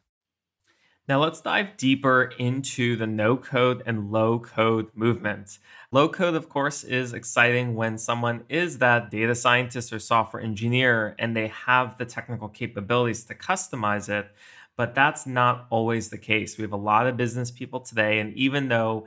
Now 1.11 1.19
let's 1.19 1.41
dive 1.41 1.75
deeper 1.75 2.31
into 2.39 2.95
the 2.95 3.05
no 3.05 3.35
code 3.35 3.83
and 3.85 4.13
low 4.13 4.39
code 4.39 4.91
movement. 4.95 5.59
Low 5.91 6.07
code, 6.07 6.35
of 6.35 6.47
course, 6.47 6.85
is 6.85 7.11
exciting 7.11 7.75
when 7.75 7.97
someone 7.97 8.45
is 8.47 8.77
that 8.77 9.11
data 9.11 9.35
scientist 9.35 9.91
or 9.91 9.99
software 9.99 10.41
engineer 10.41 11.13
and 11.19 11.35
they 11.35 11.49
have 11.49 11.97
the 11.97 12.05
technical 12.05 12.47
capabilities 12.47 13.25
to 13.25 13.35
customize 13.35 14.07
it. 14.07 14.31
But 14.77 14.95
that's 14.95 15.27
not 15.27 15.67
always 15.69 16.11
the 16.11 16.17
case. 16.17 16.57
We 16.57 16.61
have 16.61 16.71
a 16.71 16.77
lot 16.77 17.07
of 17.07 17.17
business 17.17 17.51
people 17.51 17.81
today, 17.81 18.19
and 18.19 18.33
even 18.35 18.69
though 18.69 19.05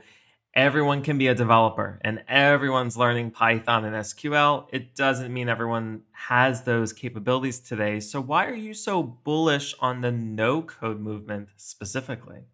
everyone 0.55 1.01
can 1.01 1.17
be 1.17 1.27
a 1.27 1.35
developer 1.35 1.99
and 2.03 2.23
everyone's 2.27 2.95
learning 2.95 3.31
Python 3.31 3.83
and 3.83 3.95
SQL, 3.95 4.67
it 4.71 4.95
doesn't 4.95 5.33
mean 5.33 5.49
everyone 5.49 6.03
has 6.11 6.63
those 6.63 6.93
capabilities 6.93 7.59
today. 7.59 7.99
So, 7.99 8.21
why 8.21 8.47
are 8.47 8.55
you 8.55 8.73
so 8.73 9.03
bullish 9.03 9.75
on 9.79 10.01
the 10.01 10.11
no 10.11 10.61
code 10.61 10.99
movement 10.99 11.49
specifically? 11.57 12.45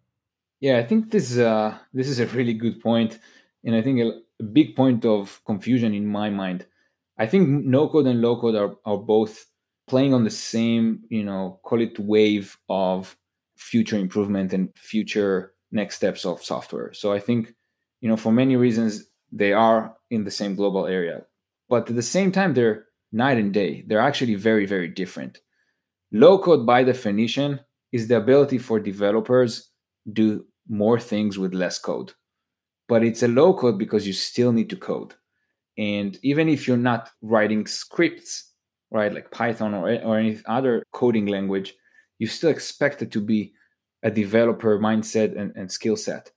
Yeah, 0.60 0.78
I 0.78 0.84
think 0.84 1.10
this 1.10 1.38
uh, 1.38 1.78
this 1.92 2.08
is 2.08 2.20
a 2.20 2.26
really 2.26 2.54
good 2.54 2.80
point, 2.80 3.18
and 3.64 3.74
I 3.74 3.82
think 3.82 4.00
a, 4.00 4.20
big 4.52 4.74
point 4.74 5.04
of 5.04 5.40
confusion 5.46 5.94
in 5.94 6.04
my 6.04 6.28
mind. 6.28 6.66
I 7.16 7.26
think 7.26 7.48
no 7.48 7.88
code 7.88 8.08
and 8.08 8.20
low 8.20 8.40
code 8.40 8.56
are, 8.56 8.74
are 8.84 8.98
both 8.98 9.46
playing 9.86 10.12
on 10.14 10.24
the 10.24 10.30
same, 10.30 11.04
you 11.10 11.22
know, 11.22 11.60
call 11.62 11.80
it 11.80 11.96
wave 11.96 12.58
of 12.68 13.16
future 13.56 13.96
improvement 13.96 14.52
and 14.52 14.70
future 14.76 15.52
next 15.70 15.94
steps 15.94 16.24
of 16.24 16.42
software. 16.42 16.92
So 16.92 17.12
I 17.12 17.20
think 17.20 17.54
you 18.02 18.08
know, 18.08 18.16
for 18.16 18.32
many 18.32 18.56
reasons, 18.56 19.04
they 19.30 19.54
are 19.54 19.96
in 20.10 20.24
the 20.24 20.30
same 20.30 20.56
global 20.56 20.86
area. 20.86 21.22
But 21.68 21.88
at 21.88 21.96
the 21.96 22.02
same 22.02 22.32
time, 22.32 22.52
they're 22.52 22.84
night 23.12 23.38
and 23.38 23.54
day. 23.54 23.84
They're 23.86 24.00
actually 24.00 24.34
very, 24.34 24.66
very 24.66 24.88
different. 24.88 25.38
Low 26.10 26.38
code, 26.38 26.66
by 26.66 26.82
definition, 26.82 27.60
is 27.92 28.08
the 28.08 28.16
ability 28.16 28.58
for 28.58 28.80
developers 28.80 29.70
do 30.12 30.44
more 30.68 30.98
things 30.98 31.38
with 31.38 31.54
less 31.54 31.78
code. 31.78 32.12
But 32.88 33.04
it's 33.04 33.22
a 33.22 33.28
low 33.28 33.54
code 33.54 33.78
because 33.78 34.06
you 34.06 34.12
still 34.12 34.52
need 34.52 34.68
to 34.70 34.76
code. 34.76 35.14
And 35.78 36.18
even 36.22 36.48
if 36.48 36.66
you're 36.66 36.76
not 36.76 37.08
writing 37.22 37.66
scripts, 37.66 38.50
right, 38.90 39.14
like 39.14 39.30
Python 39.30 39.74
or, 39.74 39.88
or 40.02 40.18
any 40.18 40.40
other 40.46 40.82
coding 40.92 41.26
language, 41.26 41.74
you 42.18 42.26
still 42.26 42.50
expect 42.50 43.00
it 43.00 43.12
to 43.12 43.20
be 43.20 43.52
a 44.02 44.10
developer 44.10 44.78
mindset 44.78 45.38
and, 45.38 45.52
and 45.54 45.70
skill 45.70 45.96
set 45.96 46.32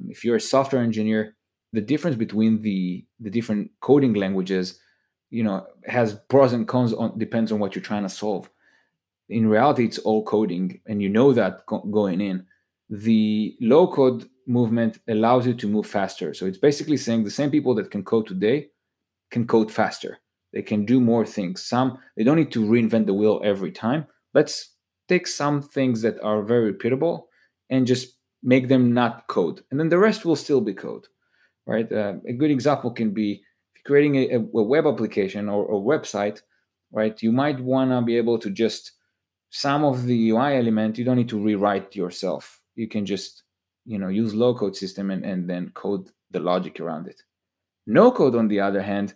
Um, 0.00 0.10
if 0.10 0.24
you're 0.24 0.36
a 0.36 0.40
software 0.40 0.82
engineer, 0.82 1.36
the 1.72 1.80
difference 1.80 2.16
between 2.16 2.62
the 2.62 3.06
the 3.20 3.30
different 3.30 3.70
coding 3.80 4.14
languages, 4.14 4.80
you 5.30 5.42
know, 5.42 5.66
has 5.86 6.18
pros 6.28 6.52
and 6.52 6.66
cons 6.66 6.92
on 6.92 7.18
depends 7.18 7.52
on 7.52 7.58
what 7.58 7.74
you're 7.74 7.82
trying 7.82 8.02
to 8.02 8.08
solve. 8.08 8.50
In 9.28 9.48
reality, 9.48 9.84
it's 9.84 9.98
all 9.98 10.24
coding, 10.24 10.80
and 10.86 11.00
you 11.02 11.08
know 11.08 11.32
that 11.32 11.64
going 11.66 12.20
in. 12.20 12.46
The 12.88 13.56
low 13.60 13.86
code 13.86 14.28
movement 14.46 14.98
allows 15.08 15.46
you 15.46 15.54
to 15.54 15.68
move 15.68 15.86
faster. 15.86 16.34
So 16.34 16.46
it's 16.46 16.58
basically 16.58 16.96
saying 16.96 17.22
the 17.22 17.30
same 17.30 17.50
people 17.50 17.74
that 17.76 17.92
can 17.92 18.02
code 18.02 18.26
today 18.26 18.68
can 19.30 19.46
code 19.46 19.70
faster. 19.70 20.18
They 20.52 20.62
can 20.62 20.84
do 20.84 21.00
more 21.00 21.24
things. 21.24 21.64
Some 21.64 21.98
they 22.16 22.24
don't 22.24 22.36
need 22.36 22.52
to 22.52 22.64
reinvent 22.64 23.06
the 23.06 23.14
wheel 23.14 23.40
every 23.44 23.70
time. 23.70 24.06
Let's 24.34 24.74
take 25.08 25.28
some 25.28 25.62
things 25.62 26.02
that 26.02 26.20
are 26.20 26.42
very 26.42 26.72
repeatable 26.72 27.24
and 27.68 27.86
just 27.86 28.16
make 28.42 28.68
them 28.68 28.92
not 28.92 29.26
code. 29.26 29.62
And 29.70 29.78
then 29.78 29.88
the 29.88 29.98
rest 29.98 30.24
will 30.24 30.36
still 30.36 30.60
be 30.60 30.74
code 30.74 31.06
right? 31.66 31.90
Uh, 31.92 32.14
a 32.26 32.32
good 32.32 32.50
example 32.50 32.90
can 32.90 33.12
be 33.12 33.42
creating 33.86 34.16
a, 34.16 34.36
a 34.36 34.62
web 34.62 34.86
application 34.86 35.48
or 35.48 35.64
a 35.66 35.80
website 35.80 36.42
right? 36.92 37.22
You 37.22 37.30
might 37.30 37.60
want 37.60 37.92
to 37.92 38.02
be 38.02 38.16
able 38.16 38.38
to 38.40 38.50
just 38.50 38.92
some 39.50 39.84
of 39.84 40.04
the 40.04 40.30
ui 40.30 40.56
element 40.56 40.98
you 40.98 41.04
don't 41.04 41.16
need 41.16 41.28
to 41.28 41.42
rewrite 41.42 41.94
yourself. 41.94 42.60
You 42.74 42.88
can 42.88 43.06
just 43.06 43.44
you 43.86 43.98
know 43.98 44.08
use 44.08 44.34
low 44.34 44.54
code 44.54 44.76
system 44.76 45.10
and, 45.10 45.24
and 45.24 45.48
then 45.48 45.70
code 45.70 46.10
the 46.30 46.40
logic 46.40 46.80
around 46.80 47.06
it. 47.06 47.22
No 47.86 48.10
code 48.10 48.34
on 48.34 48.48
the 48.48 48.60
other 48.60 48.82
hand 48.82 49.14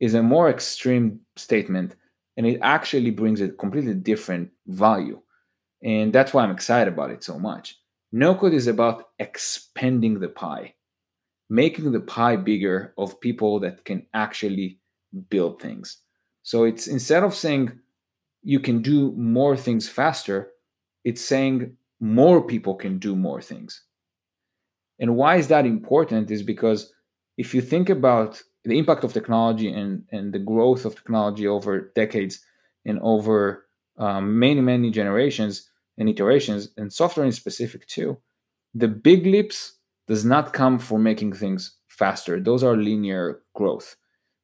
is 0.00 0.14
a 0.14 0.22
more 0.22 0.48
extreme 0.48 1.20
statement 1.36 1.96
and 2.36 2.46
it 2.46 2.60
actually 2.62 3.10
brings 3.10 3.40
a 3.40 3.48
completely 3.48 3.94
different 3.94 4.50
value. 4.66 5.20
And 5.82 6.12
that's 6.12 6.34
why 6.34 6.42
i'm 6.42 6.50
excited 6.50 6.92
about 6.92 7.10
it 7.10 7.22
so 7.22 7.38
much 7.38 7.78
no 8.12 8.34
code 8.34 8.54
is 8.54 8.66
about 8.66 9.08
expanding 9.18 10.20
the 10.20 10.28
pie, 10.28 10.74
making 11.50 11.92
the 11.92 12.00
pie 12.00 12.36
bigger 12.36 12.94
of 12.96 13.20
people 13.20 13.60
that 13.60 13.84
can 13.84 14.06
actually 14.14 14.78
build 15.28 15.60
things. 15.60 15.98
So 16.42 16.64
it's 16.64 16.86
instead 16.86 17.22
of 17.24 17.34
saying 17.34 17.72
you 18.42 18.60
can 18.60 18.82
do 18.82 19.12
more 19.12 19.56
things 19.56 19.88
faster, 19.88 20.50
it's 21.04 21.24
saying 21.24 21.76
more 22.00 22.42
people 22.42 22.74
can 22.74 22.98
do 22.98 23.14
more 23.16 23.42
things. 23.42 23.82
And 24.98 25.16
why 25.16 25.36
is 25.36 25.48
that 25.48 25.66
important? 25.66 26.30
Is 26.30 26.42
because 26.42 26.92
if 27.36 27.54
you 27.54 27.60
think 27.60 27.88
about 27.88 28.42
the 28.64 28.78
impact 28.78 29.04
of 29.04 29.12
technology 29.12 29.70
and, 29.72 30.04
and 30.10 30.32
the 30.32 30.38
growth 30.38 30.84
of 30.84 30.94
technology 30.94 31.46
over 31.46 31.92
decades 31.94 32.40
and 32.84 32.98
over 33.02 33.66
um, 33.98 34.38
many, 34.38 34.60
many 34.60 34.90
generations, 34.90 35.67
and 35.98 36.08
iterations, 36.08 36.70
and 36.76 36.92
software 36.92 37.26
in 37.26 37.32
specific 37.32 37.86
too, 37.86 38.16
the 38.74 38.88
big 38.88 39.26
leaps 39.26 39.74
does 40.06 40.24
not 40.24 40.52
come 40.52 40.78
from 40.78 41.02
making 41.02 41.32
things 41.34 41.76
faster. 41.88 42.40
Those 42.40 42.62
are 42.62 42.76
linear 42.76 43.42
growth. 43.54 43.96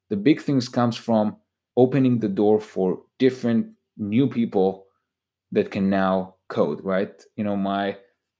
The 0.09 0.17
big 0.17 0.41
things 0.41 0.69
comes 0.69 0.95
from 0.95 1.37
opening 1.77 2.19
the 2.19 2.29
door 2.29 2.59
for 2.59 3.01
different 3.17 3.67
new 3.97 4.27
people 4.27 4.85
that 5.51 5.71
can 5.71 5.89
now 5.89 6.35
code, 6.49 6.83
right? 6.83 7.23
You 7.35 7.43
know, 7.43 7.55
my 7.55 7.97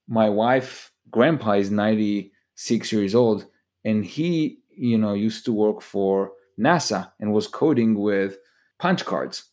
my 0.08 0.30
wife 0.30 0.92
grandpa 1.10 1.54
is 1.54 1.72
96 1.72 2.92
years 2.92 3.16
old 3.16 3.46
and 3.84 4.06
he, 4.06 4.60
you 4.70 4.98
know, 4.98 5.14
used 5.14 5.46
to 5.46 5.54
work 5.54 5.82
for 5.82 6.32
NASA 6.60 7.12
and 7.20 7.34
was 7.34 7.48
coding 7.48 7.96
with 7.96 8.38
punch 8.80 9.06
cards. 9.06 9.46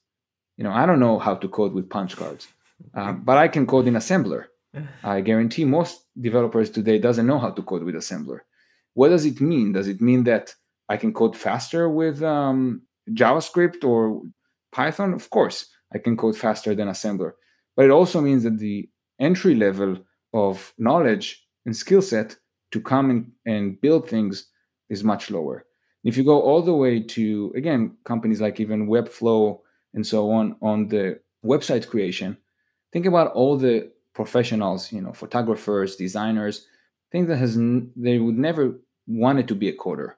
You 0.56 0.64
know, 0.64 0.72
I 0.72 0.86
don't 0.86 1.00
know 1.00 1.18
how 1.18 1.34
to 1.36 1.48
code 1.48 1.72
with 1.72 1.88
punch 1.88 2.16
cards, 2.16 2.48
uh, 2.94 3.12
but 3.12 3.38
I 3.38 3.48
can 3.48 3.66
code 3.66 3.86
in 3.88 3.94
assembler. 3.94 4.46
I 5.04 5.20
guarantee 5.20 5.64
most 5.64 6.06
developers 6.20 6.70
today 6.70 6.98
doesn't 6.98 7.26
know 7.26 7.38
how 7.38 7.50
to 7.50 7.62
code 7.62 7.82
with 7.84 7.94
assembler. 7.94 8.40
What 8.94 9.08
does 9.08 9.24
it 9.24 9.40
mean? 9.40 9.72
Does 9.72 9.88
it 9.88 10.00
mean 10.00 10.24
that 10.24 10.54
I 10.88 10.96
can 10.96 11.12
code 11.12 11.36
faster 11.36 11.88
with 11.88 12.22
um, 12.22 12.82
JavaScript 13.10 13.84
or 13.84 14.22
Python? 14.72 15.14
Of 15.14 15.30
course, 15.30 15.66
I 15.94 15.98
can 15.98 16.16
code 16.16 16.36
faster 16.36 16.74
than 16.74 16.88
assembler. 16.88 17.32
But 17.76 17.86
it 17.86 17.90
also 17.90 18.20
means 18.20 18.42
that 18.42 18.58
the 18.58 18.88
entry 19.18 19.54
level 19.54 19.98
of 20.34 20.72
knowledge 20.78 21.46
and 21.64 21.76
skill 21.76 22.02
set 22.02 22.36
to 22.72 22.80
come 22.80 23.10
and, 23.10 23.32
and 23.46 23.80
build 23.80 24.08
things 24.08 24.48
is 24.90 25.04
much 25.04 25.30
lower. 25.30 25.64
If 26.04 26.16
you 26.16 26.24
go 26.24 26.40
all 26.40 26.62
the 26.62 26.74
way 26.74 27.00
to, 27.00 27.52
again, 27.56 27.96
companies 28.04 28.40
like 28.40 28.58
even 28.60 28.88
Webflow 28.88 29.60
and 29.94 30.06
so 30.06 30.30
on, 30.30 30.56
on 30.60 30.88
the 30.88 31.20
website 31.44 31.88
creation, 31.88 32.36
think 32.92 33.06
about 33.06 33.32
all 33.32 33.56
the 33.56 33.90
professionals, 34.14 34.92
you 34.92 35.00
know, 35.00 35.12
photographers, 35.12 35.96
designers, 35.96 36.66
things 37.10 37.28
that 37.28 37.36
has 37.36 37.56
they 37.96 38.18
would 38.18 38.38
never 38.38 38.78
wanted 39.06 39.48
to 39.48 39.54
be 39.54 39.68
a 39.68 39.76
coder. 39.76 40.14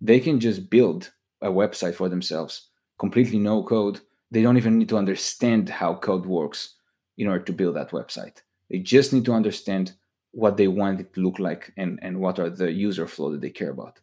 They 0.00 0.20
can 0.20 0.40
just 0.40 0.70
build 0.70 1.12
a 1.40 1.48
website 1.48 1.94
for 1.94 2.08
themselves, 2.08 2.68
completely 2.98 3.38
no 3.38 3.62
code. 3.62 4.00
They 4.30 4.42
don't 4.42 4.56
even 4.56 4.78
need 4.78 4.88
to 4.90 4.98
understand 4.98 5.68
how 5.68 5.94
code 5.94 6.26
works 6.26 6.74
in 7.16 7.28
order 7.28 7.44
to 7.44 7.52
build 7.52 7.76
that 7.76 7.90
website. 7.90 8.42
They 8.70 8.78
just 8.78 9.12
need 9.12 9.24
to 9.26 9.32
understand 9.32 9.92
what 10.32 10.56
they 10.56 10.68
want 10.68 11.00
it 11.00 11.14
to 11.14 11.20
look 11.20 11.38
like 11.38 11.72
and, 11.76 11.98
and 12.02 12.18
what 12.18 12.38
are 12.38 12.50
the 12.50 12.72
user 12.72 13.06
flow 13.06 13.30
that 13.30 13.40
they 13.40 13.50
care 13.50 13.70
about. 13.70 14.00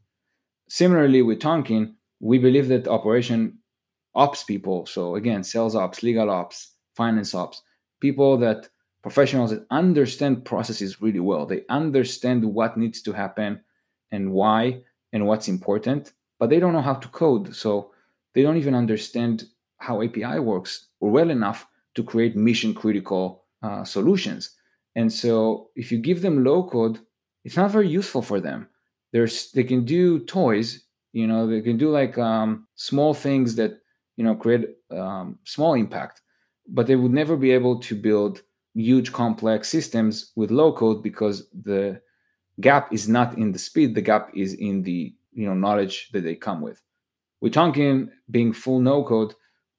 Similarly, 0.70 1.22
with 1.22 1.40
Tonkean, 1.40 1.96
we 2.22 2.38
believe 2.38 2.70
that 2.70 2.88
operation 2.88 3.58
ops 4.16 4.44
people, 4.44 4.86
so 4.86 5.16
again, 5.16 5.44
sales 5.44 5.76
ops, 5.76 6.04
legal 6.04 6.30
ops, 6.30 6.74
finance 6.96 7.36
ops, 7.36 7.62
people 8.02 8.38
that 8.38 8.68
professionals 9.02 9.52
that 9.52 9.66
understand 9.72 10.46
processes 10.46 11.02
really 11.02 11.20
well. 11.20 11.46
They 11.46 11.64
understand 11.70 12.44
what 12.44 12.78
needs 12.78 13.02
to 13.04 13.14
happen 13.14 13.62
and 14.12 14.32
why 14.32 14.82
and 15.14 15.26
what's 15.26 15.48
important, 15.48 16.14
but 16.40 16.50
they 16.50 16.60
don't 16.60 16.74
know 16.74 16.82
how 16.82 16.96
to 16.96 17.08
code. 17.08 17.56
So 17.56 17.92
they 18.34 18.44
don't 18.44 18.58
even 18.58 18.76
understand 18.76 19.46
how 19.78 20.02
API 20.02 20.40
works 20.40 20.88
or 21.00 21.10
well 21.10 21.30
enough 21.30 21.68
to 21.96 22.04
create 22.04 22.36
mission 22.36 22.74
critical 22.74 23.46
uh, 23.64 23.84
solutions. 23.84 24.56
And 24.96 25.12
so 25.12 25.70
if 25.76 25.92
you 25.92 25.98
give 25.98 26.22
them 26.22 26.44
low 26.44 26.64
code, 26.64 27.00
it's 27.44 27.58
not 27.58 27.72
very 27.72 27.88
useful 27.88 28.22
for 28.22 28.40
them. 28.40 28.68
There's 29.14 29.52
they 29.52 29.64
can 29.64 29.84
do 29.84 30.20
toys, 30.20 30.84
you 31.12 31.28
know, 31.28 31.48
they 31.48 31.62
can 31.62 31.78
do 31.78 31.90
like 31.90 32.18
um, 32.18 32.68
small 32.76 33.14
things 33.14 33.56
that 33.56 33.80
you 34.16 34.24
know 34.24 34.36
create 34.36 34.70
um, 34.92 35.40
small 35.44 35.74
impact, 35.74 36.22
but 36.72 36.88
they 36.88 36.96
would 36.96 37.12
never 37.12 37.36
be 37.36 37.52
able 37.52 37.80
to 37.80 37.96
build 37.96 38.42
huge 38.74 39.12
complex 39.12 39.68
systems 39.68 40.32
with 40.36 40.50
low 40.50 40.72
code 40.74 41.04
because 41.04 41.48
the 41.54 42.02
gap 42.60 42.92
is 42.94 43.08
not 43.10 43.38
in 43.38 43.52
the 43.52 43.60
speed 43.60 43.96
the 43.96 44.02
gap 44.02 44.30
is 44.34 44.54
in 44.54 44.84
the 44.84 45.14
you 45.34 45.46
know 45.46 45.54
knowledge 45.54 46.10
that 46.14 46.22
they 46.22 46.36
come 46.36 46.62
with. 46.62 46.82
With 47.42 47.54
tonkean 47.54 48.10
being 48.30 48.54
full 48.54 48.80
no 48.80 49.04
code 49.04 49.34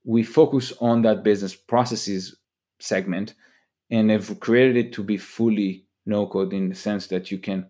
we 0.05 0.23
focus 0.23 0.73
on 0.81 1.03
that 1.03 1.23
business 1.23 1.55
processes 1.55 2.37
segment 2.81 3.35
and 3.91 4.11
have 4.11 4.41
created 4.41 4.77
it 4.77 4.93
to 4.95 5.03
be 5.03 5.17
fully 5.17 5.87
no 6.05 6.27
code 6.27 6.53
in 6.53 6.69
the 6.69 6.75
sense 6.75 7.07
that 7.09 7.31
you 7.31 7.39
can 7.39 7.67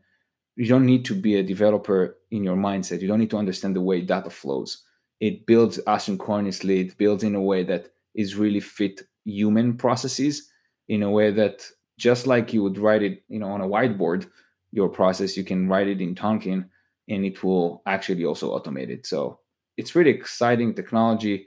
you 0.56 0.66
don't 0.66 0.86
need 0.86 1.04
to 1.06 1.14
be 1.14 1.36
a 1.36 1.42
developer 1.42 2.18
in 2.30 2.44
your 2.44 2.56
mindset. 2.56 3.00
You 3.00 3.08
don't 3.08 3.20
need 3.20 3.30
to 3.30 3.38
understand 3.38 3.74
the 3.74 3.80
way 3.80 4.02
data 4.02 4.30
flows. 4.30 4.82
It 5.18 5.46
builds 5.46 5.78
asynchronously. 5.86 6.86
It 6.86 6.98
builds 6.98 7.24
in 7.24 7.34
a 7.34 7.40
way 7.40 7.62
that 7.64 7.92
is 8.14 8.36
really 8.36 8.60
fit 8.60 9.00
human 9.24 9.76
processes 9.76 10.50
in 10.88 11.02
a 11.02 11.10
way 11.10 11.30
that 11.30 11.66
just 11.98 12.26
like 12.26 12.52
you 12.52 12.62
would 12.62 12.78
write 12.78 13.02
it 13.02 13.22
you 13.28 13.38
know 13.38 13.48
on 13.48 13.60
a 13.60 13.66
whiteboard 13.66 14.26
your 14.72 14.88
process 14.88 15.36
you 15.36 15.44
can 15.44 15.68
write 15.68 15.86
it 15.86 16.00
in 16.00 16.14
tonkean 16.14 16.64
and 17.08 17.24
it 17.24 17.42
will 17.42 17.82
actually 17.86 18.24
also 18.24 18.58
automate 18.58 18.88
it. 18.88 19.06
So 19.06 19.40
it's 19.76 19.94
really 19.94 20.10
exciting 20.10 20.74
technology 20.74 21.46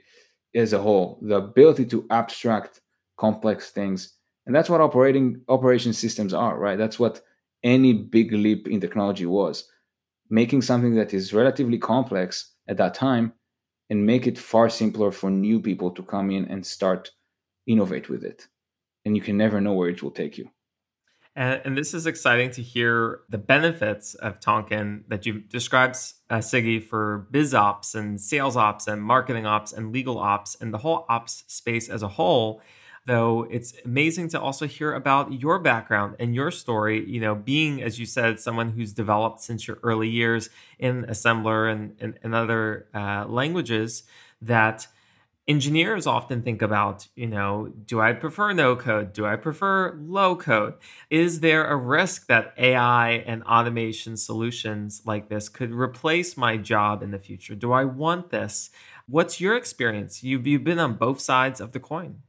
as 0.54 0.72
a 0.72 0.78
whole 0.78 1.18
the 1.22 1.36
ability 1.36 1.86
to 1.86 2.06
abstract 2.10 2.80
complex 3.18 3.70
things. 3.70 4.14
And 4.46 4.54
that's 4.54 4.70
what 4.70 4.80
operating 4.80 5.42
operation 5.48 5.92
systems 5.92 6.32
are 6.32 6.58
right? 6.58 6.78
That's 6.78 6.98
what 6.98 7.20
any 7.64 7.92
big 7.92 8.32
leap 8.32 8.68
in 8.68 8.80
technology 8.80 9.26
was. 9.26 9.68
Making 10.28 10.62
something 10.62 10.94
that 10.96 11.14
is 11.14 11.32
relatively 11.32 11.78
complex 11.78 12.52
at 12.68 12.76
that 12.76 12.94
time 12.94 13.32
and 13.90 14.06
make 14.06 14.26
it 14.26 14.38
far 14.38 14.68
simpler 14.68 15.10
for 15.10 15.30
new 15.30 15.60
people 15.60 15.90
to 15.92 16.02
come 16.02 16.30
in 16.30 16.44
and 16.46 16.66
start 16.66 17.10
innovate 17.66 18.08
with 18.08 18.24
it 18.24 18.46
and 19.04 19.16
you 19.16 19.22
can 19.22 19.36
never 19.36 19.60
know 19.60 19.72
where 19.72 19.88
it 19.88 20.02
will 20.02 20.10
take 20.10 20.38
you 20.38 20.50
and, 21.36 21.60
and, 21.66 21.76
this 21.76 21.92
is 21.92 22.06
exciting 22.06 22.50
to 22.52 22.62
hear 22.62 23.20
the 23.28 23.36
benefits 23.36 24.14
of 24.14 24.40
Tonkean 24.40 25.02
that 25.08 25.26
you 25.26 25.40
described, 25.40 25.96
uh, 26.30 26.36
Siggy, 26.36 26.82
for 26.82 27.28
biz 27.30 27.52
ops 27.52 27.94
and 27.94 28.18
sales 28.18 28.56
ops 28.56 28.86
and 28.86 29.02
marketing 29.02 29.44
ops 29.44 29.70
and 29.70 29.92
legal 29.92 30.18
ops 30.18 30.56
and 30.58 30.72
the 30.72 30.78
whole 30.78 31.04
ops 31.10 31.44
space 31.46 31.90
as 31.90 32.02
a 32.02 32.08
whole. 32.08 32.62
Though 33.04 33.46
it's 33.50 33.74
amazing 33.84 34.30
to 34.30 34.40
also 34.40 34.66
hear 34.66 34.94
about 34.94 35.40
your 35.40 35.58
background 35.58 36.16
and 36.18 36.34
your 36.34 36.50
story, 36.50 37.06
you 37.06 37.20
know, 37.20 37.34
being, 37.34 37.82
as 37.82 38.00
you 38.00 38.06
said, 38.06 38.40
someone 38.40 38.70
who's 38.70 38.94
developed 38.94 39.42
since 39.42 39.68
your 39.68 39.78
early 39.82 40.08
years 40.08 40.48
in 40.78 41.04
assembler 41.04 41.70
and, 41.70 41.96
and, 42.00 42.18
and 42.22 42.34
other 42.34 42.88
uh, 42.94 43.26
languages 43.28 44.04
that 44.40 44.88
engineers 45.48 46.06
often 46.06 46.42
think 46.42 46.60
about, 46.60 47.06
you 47.14 47.26
know, 47.26 47.72
do 47.84 48.00
I 48.00 48.12
prefer 48.12 48.52
no 48.52 48.74
code? 48.74 49.12
Do 49.12 49.26
I 49.26 49.36
prefer 49.36 49.96
low 50.00 50.34
code? 50.34 50.74
Is 51.08 51.40
there 51.40 51.66
a 51.66 51.76
risk 51.76 52.26
that 52.26 52.52
AI 52.58 53.10
and 53.10 53.44
automation 53.44 54.16
solutions 54.16 55.02
like 55.04 55.28
this 55.28 55.48
could 55.48 55.72
replace 55.72 56.36
my 56.36 56.56
job 56.56 57.02
in 57.02 57.12
the 57.12 57.18
future? 57.18 57.54
Do 57.54 57.72
I 57.72 57.84
want 57.84 58.30
this? 58.30 58.70
What's 59.08 59.40
your 59.40 59.56
experience? 59.56 60.24
You've, 60.24 60.46
you've 60.46 60.64
been 60.64 60.80
on 60.80 60.94
both 60.94 61.20
sides 61.20 61.60
of 61.60 61.72
the 61.72 61.80
coin. 61.80 62.22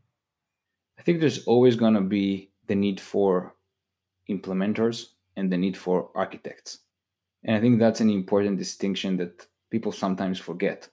I 1.00 1.02
think 1.02 1.20
there's 1.20 1.46
always 1.46 1.76
going 1.76 1.96
to 1.96 2.02
be 2.02 2.52
the 2.68 2.76
need 2.76 3.00
for 3.00 3.56
implementers 4.30 5.08
and 5.36 5.52
the 5.52 5.58
need 5.58 5.78
for 5.78 6.10
architects. 6.14 6.80
And 7.44 7.56
I 7.56 7.62
think 7.62 7.80
that's 7.80 8.02
an 8.02 8.10
important 8.10 8.58
distinction 8.58 9.18
that 9.18 9.48
people 9.72 9.92
sometimes 9.92 10.40
forget. 10.40 10.90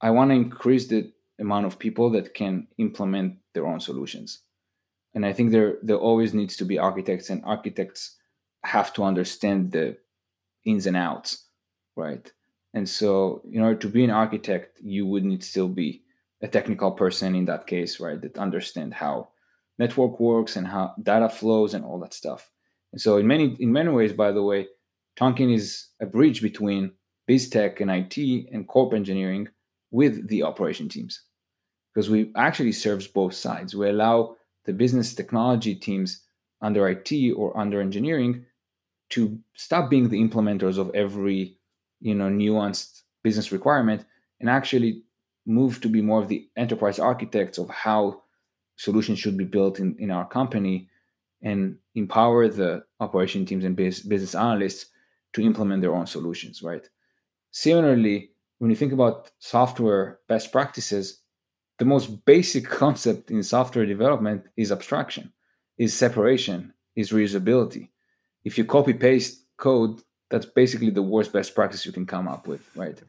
I 0.00 0.10
want 0.10 0.30
to 0.30 0.36
increase 0.36 0.86
the 0.86 1.12
amount 1.40 1.66
of 1.66 1.78
people 1.78 2.10
that 2.10 2.34
can 2.34 2.66
implement 2.78 3.36
their 3.54 3.66
own 3.66 3.80
solutions. 3.80 4.40
And 5.14 5.24
I 5.24 5.32
think 5.32 5.50
there 5.50 5.78
there 5.82 5.96
always 5.96 6.34
needs 6.34 6.56
to 6.56 6.64
be 6.64 6.78
architects, 6.78 7.30
and 7.30 7.42
architects 7.44 8.16
have 8.64 8.92
to 8.94 9.04
understand 9.04 9.72
the 9.72 9.96
ins 10.64 10.86
and 10.86 10.96
outs, 10.96 11.46
right? 11.96 12.30
And 12.74 12.88
so, 12.88 13.42
in 13.50 13.62
order 13.62 13.78
to 13.80 13.88
be 13.88 14.04
an 14.04 14.10
architect, 14.10 14.78
you 14.82 15.06
would 15.06 15.24
need 15.24 15.42
still 15.42 15.68
be 15.68 16.02
a 16.42 16.48
technical 16.48 16.92
person 16.92 17.34
in 17.34 17.46
that 17.46 17.66
case, 17.66 17.98
right? 17.98 18.20
That 18.20 18.38
understand 18.38 18.94
how 18.94 19.30
network 19.78 20.20
works 20.20 20.56
and 20.56 20.66
how 20.66 20.94
data 21.02 21.28
flows 21.28 21.74
and 21.74 21.84
all 21.84 21.98
that 22.00 22.14
stuff. 22.14 22.50
And 22.92 23.00
so, 23.00 23.16
in 23.16 23.26
many 23.26 23.56
in 23.58 23.72
many 23.72 23.90
ways, 23.90 24.12
by 24.12 24.32
the 24.32 24.42
way, 24.42 24.68
tonkean 25.18 25.52
is 25.54 25.88
a 26.00 26.06
bridge 26.06 26.42
between 26.42 26.92
biz 27.26 27.48
tech 27.48 27.80
and 27.80 27.90
IT 27.90 28.16
and 28.52 28.68
corp 28.68 28.92
engineering 28.92 29.48
with 29.90 30.28
the 30.28 30.42
operation 30.42 30.88
teams 30.88 31.22
because 31.98 32.10
we 32.10 32.30
actually 32.36 32.70
serves 32.70 33.08
both 33.08 33.34
sides. 33.34 33.74
We 33.74 33.88
allow 33.88 34.36
the 34.66 34.72
business 34.72 35.14
technology 35.14 35.74
teams 35.74 36.22
under 36.62 36.88
IT 36.88 37.10
or 37.36 37.58
under 37.58 37.80
engineering 37.80 38.44
to 39.08 39.36
stop 39.54 39.90
being 39.90 40.08
the 40.08 40.22
implementers 40.22 40.78
of 40.78 40.94
every 40.94 41.58
you 42.00 42.14
know 42.14 42.28
nuanced 42.28 43.02
business 43.24 43.50
requirement 43.50 44.04
and 44.38 44.48
actually 44.48 45.02
move 45.44 45.80
to 45.80 45.88
be 45.88 46.00
more 46.00 46.22
of 46.22 46.28
the 46.28 46.48
enterprise 46.56 47.00
architects 47.00 47.58
of 47.58 47.68
how 47.68 48.22
solutions 48.76 49.18
should 49.18 49.36
be 49.36 49.44
built 49.56 49.80
in, 49.80 49.96
in 49.98 50.12
our 50.12 50.28
company 50.28 50.88
and 51.42 51.78
empower 51.96 52.46
the 52.46 52.84
operation 53.00 53.44
teams 53.44 53.64
and 53.64 53.74
business 53.74 54.36
analysts 54.36 54.86
to 55.32 55.42
implement 55.42 55.82
their 55.82 55.96
own 55.96 56.06
solutions 56.06 56.62
right 56.62 56.88
similarly 57.50 58.30
when 58.58 58.70
you 58.70 58.76
think 58.76 58.92
about 58.92 59.32
software 59.40 60.20
best 60.28 60.52
practices 60.52 61.22
the 61.78 61.84
most 61.84 62.24
basic 62.24 62.64
concept 62.82 63.30
in 63.30 63.42
software 63.42 63.86
development 63.86 64.44
is 64.56 64.70
abstraction, 64.72 65.32
is 65.78 65.94
separation, 65.94 66.74
is 66.96 67.10
reusability. 67.10 67.90
If 68.44 68.58
you 68.58 68.64
copy 68.64 68.92
paste 68.92 69.44
code, 69.56 70.00
that's 70.30 70.46
basically 70.46 70.90
the 70.90 71.02
worst 71.02 71.32
best 71.32 71.54
practice 71.54 71.86
you 71.86 71.92
can 71.92 72.06
come 72.06 72.28
up 72.28 72.46
with, 72.46 72.68
right? 72.76 73.00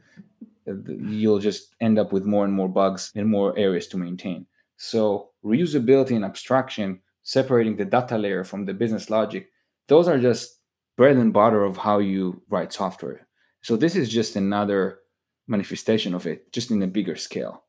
Uh, 0.68 0.74
you'll 0.88 1.40
just 1.40 1.76
end 1.82 2.00
up 2.00 2.14
with 2.14 2.26
more 2.26 2.46
and 2.46 2.54
more 2.54 2.70
bugs 2.70 3.12
and 3.16 3.28
more 3.28 3.58
areas 3.58 3.88
to 3.88 3.98
maintain. 3.98 4.46
So 4.78 5.32
reusability 5.44 6.16
and 6.16 6.24
abstraction 6.24 7.02
separating 7.24 7.76
the 7.76 7.86
data 7.86 8.18
layer 8.18 8.44
from 8.44 8.66
the 8.66 8.74
business 8.74 9.10
logic, 9.10 9.50
those 9.88 10.08
are 10.08 10.18
just 10.18 10.60
bread 10.96 11.18
and 11.18 11.34
butter 11.34 11.64
of 11.64 11.78
how 11.78 12.00
you 12.00 12.42
write 12.50 12.74
software. 12.74 13.28
So 13.62 13.76
this 13.76 13.96
is 13.96 14.10
just 14.10 14.36
another 14.36 15.00
manifestation 15.48 16.14
of 16.14 16.26
it, 16.26 16.52
just 16.54 16.72
in 16.72 16.82
a 16.82 16.88
bigger 16.88 17.16
scale. 17.16 17.64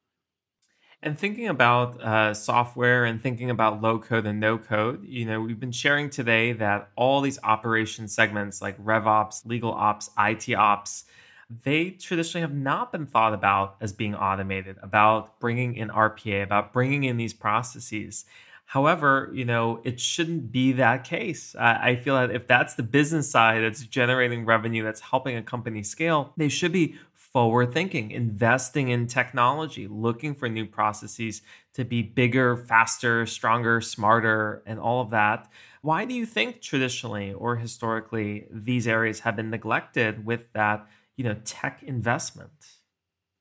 And 1.02 1.18
thinking 1.18 1.48
about 1.48 2.00
uh, 2.02 2.34
software 2.34 3.06
and 3.06 3.22
thinking 3.22 3.48
about 3.48 3.80
low 3.80 3.98
code 3.98 4.26
and 4.26 4.38
no 4.38 4.58
code, 4.58 5.02
you 5.02 5.24
know, 5.24 5.40
we've 5.40 5.58
been 5.58 5.72
sharing 5.72 6.10
today 6.10 6.52
that 6.52 6.90
all 6.94 7.22
these 7.22 7.38
operation 7.42 8.06
segments 8.06 8.60
like 8.60 8.78
RevOps, 8.78 9.46
legal 9.46 9.72
ops, 9.72 10.10
IT 10.18 10.52
ops, 10.52 11.04
they 11.64 11.90
traditionally 11.90 12.42
have 12.42 12.54
not 12.54 12.92
been 12.92 13.06
thought 13.06 13.32
about 13.32 13.76
as 13.80 13.94
being 13.94 14.14
automated, 14.14 14.76
about 14.82 15.40
bringing 15.40 15.74
in 15.74 15.88
RPA, 15.88 16.42
about 16.42 16.74
bringing 16.74 17.04
in 17.04 17.16
these 17.16 17.32
processes. 17.32 18.26
However, 18.66 19.30
you 19.32 19.46
know, 19.46 19.80
it 19.82 19.98
shouldn't 19.98 20.52
be 20.52 20.72
that 20.72 21.02
case. 21.02 21.56
I, 21.58 21.90
I 21.90 21.96
feel 21.96 22.14
that 22.14 22.30
if 22.30 22.46
that's 22.46 22.74
the 22.74 22.84
business 22.84 23.28
side 23.28 23.62
that's 23.62 23.82
generating 23.84 24.44
revenue, 24.44 24.84
that's 24.84 25.00
helping 25.00 25.34
a 25.36 25.42
company 25.42 25.82
scale, 25.82 26.34
they 26.36 26.48
should 26.48 26.72
be 26.72 26.96
forward 27.32 27.72
thinking, 27.72 28.10
investing 28.10 28.88
in 28.88 29.06
technology, 29.06 29.86
looking 29.86 30.34
for 30.34 30.48
new 30.48 30.66
processes 30.66 31.42
to 31.72 31.84
be 31.84 32.02
bigger, 32.02 32.56
faster, 32.56 33.24
stronger, 33.24 33.80
smarter, 33.80 34.62
and 34.66 34.80
all 34.80 35.00
of 35.00 35.10
that. 35.10 35.48
Why 35.82 36.04
do 36.04 36.14
you 36.14 36.26
think 36.26 36.60
traditionally 36.60 37.32
or 37.32 37.56
historically 37.56 38.46
these 38.50 38.88
areas 38.88 39.20
have 39.20 39.36
been 39.36 39.50
neglected 39.50 40.26
with 40.26 40.52
that, 40.54 40.86
you 41.16 41.22
know, 41.22 41.36
tech 41.44 41.82
investment? 41.84 42.50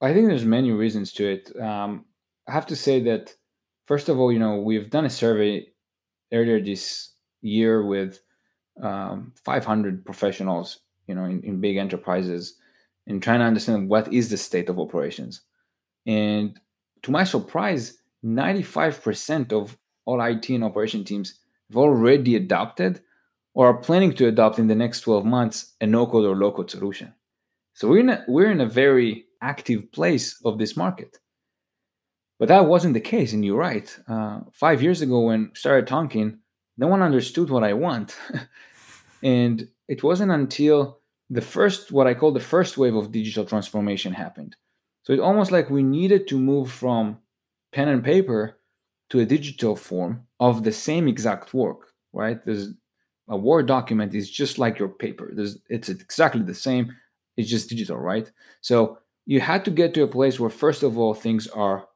I 0.01 0.13
think 0.13 0.27
there's 0.27 0.45
many 0.45 0.71
reasons 0.71 1.11
to 1.13 1.27
it. 1.27 1.59
Um, 1.59 2.05
I 2.47 2.51
have 2.51 2.67
to 2.67 2.75
say 2.75 3.01
that 3.01 3.35
first 3.85 4.07
of 4.07 4.19
all, 4.19 4.31
you 4.31 4.39
know, 4.39 4.59
we've 4.59 4.89
done 4.89 5.05
a 5.05 5.09
survey 5.09 5.65
earlier 6.31 6.61
this 6.61 7.13
year 7.41 7.83
with 7.83 8.19
um, 8.81 9.33
500 9.43 10.05
professionals, 10.05 10.79
you 11.07 11.15
know, 11.15 11.25
in, 11.25 11.41
in 11.41 11.59
big 11.59 11.77
enterprises 11.77 12.55
and 13.09 13.21
trying 13.21 13.39
to 13.39 13.45
understand 13.45 13.89
what 13.89 14.13
is 14.13 14.29
the 14.29 14.37
state 14.37 14.69
of 14.69 14.79
operations. 14.79 15.41
And 16.05 16.57
to 17.01 17.11
my 17.11 17.23
surprise, 17.23 17.97
95% 18.23 19.51
of 19.51 19.77
all 20.05 20.21
IT 20.21 20.49
and 20.49 20.63
operation 20.63 21.03
teams 21.03 21.39
have 21.69 21.77
already 21.77 22.35
adopted 22.35 23.01
or 23.53 23.67
are 23.67 23.77
planning 23.77 24.13
to 24.13 24.27
adopt 24.27 24.59
in 24.59 24.67
the 24.67 24.75
next 24.75 25.01
12 25.01 25.25
months 25.25 25.73
a 25.81 25.87
no-code 25.87 26.25
or 26.25 26.35
low-code 26.35 26.69
solution. 26.69 27.13
So 27.73 27.87
we're 27.87 27.99
in 27.99 28.09
a, 28.09 28.23
we're 28.27 28.51
in 28.51 28.61
a 28.61 28.65
very 28.65 29.25
active 29.41 29.91
place 29.91 30.39
of 30.45 30.59
this 30.59 30.77
market. 30.77 31.17
But 32.37 32.47
that 32.49 32.67
wasn't 32.67 32.93
the 32.93 33.01
case, 33.01 33.33
and 33.33 33.43
you're 33.43 33.57
right. 33.57 33.99
Uh, 34.07 34.41
five 34.53 34.81
years 34.81 35.01
ago, 35.01 35.21
when 35.21 35.51
I 35.51 35.57
started 35.57 35.87
talking, 35.87 36.39
no 36.77 36.87
one 36.87 37.01
understood 37.01 37.49
what 37.49 37.65
I 37.65 37.73
want, 37.73 38.17
and 39.23 39.67
it 39.89 40.03
wasn't 40.03 40.31
until 40.31 40.98
the 41.29 41.41
first 41.41 41.91
what 41.91 42.07
i 42.07 42.13
call 42.13 42.31
the 42.31 42.39
first 42.39 42.77
wave 42.77 42.95
of 42.95 43.11
digital 43.11 43.45
transformation 43.45 44.13
happened. 44.13 44.55
So 45.03 45.13
it's 45.13 45.21
almost 45.21 45.51
like 45.51 45.69
we 45.69 45.83
needed 45.83 46.27
to 46.27 46.39
move 46.39 46.71
from 46.71 47.19
pen 47.71 47.87
and 47.87 48.03
paper 48.03 48.57
to 49.09 49.19
a 49.19 49.25
digital 49.25 49.75
form 49.75 50.27
of 50.39 50.63
the 50.63 50.71
same 50.71 51.07
exact 51.07 51.53
work 51.53 51.89
right? 52.13 52.43
There's 52.45 52.69
a 53.27 53.37
word 53.37 53.67
document 53.67 54.15
is 54.15 54.29
just 54.29 54.57
like 54.57 54.79
your 54.79 54.89
paper. 54.89 55.31
There's 55.33 55.57
it's 55.69 55.89
exactly 55.89 56.41
the 56.41 56.55
same. 56.55 56.95
It's 57.37 57.49
just 57.49 57.69
digital 57.69 57.97
right? 57.97 58.31
So 58.61 58.99
you 59.25 59.39
had 59.39 59.63
to 59.65 59.71
get 59.71 59.93
to 59.93 60.03
a 60.03 60.07
place 60.07 60.39
where 60.39 60.49
first 60.49 60.83
of 60.83 60.97
all 60.97 61.13
things 61.13 61.47
are 61.47 61.87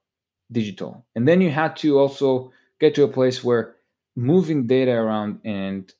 digital. 0.51 1.05
And 1.15 1.27
then 1.27 1.41
you 1.41 1.49
had 1.49 1.75
to 1.77 1.97
also 1.97 2.51
get 2.79 2.93
to 2.95 3.03
a 3.03 3.07
place 3.07 3.43
where 3.43 3.75
moving 4.15 4.67
data 4.67 4.91
around 4.91 5.39
and 5.43 5.91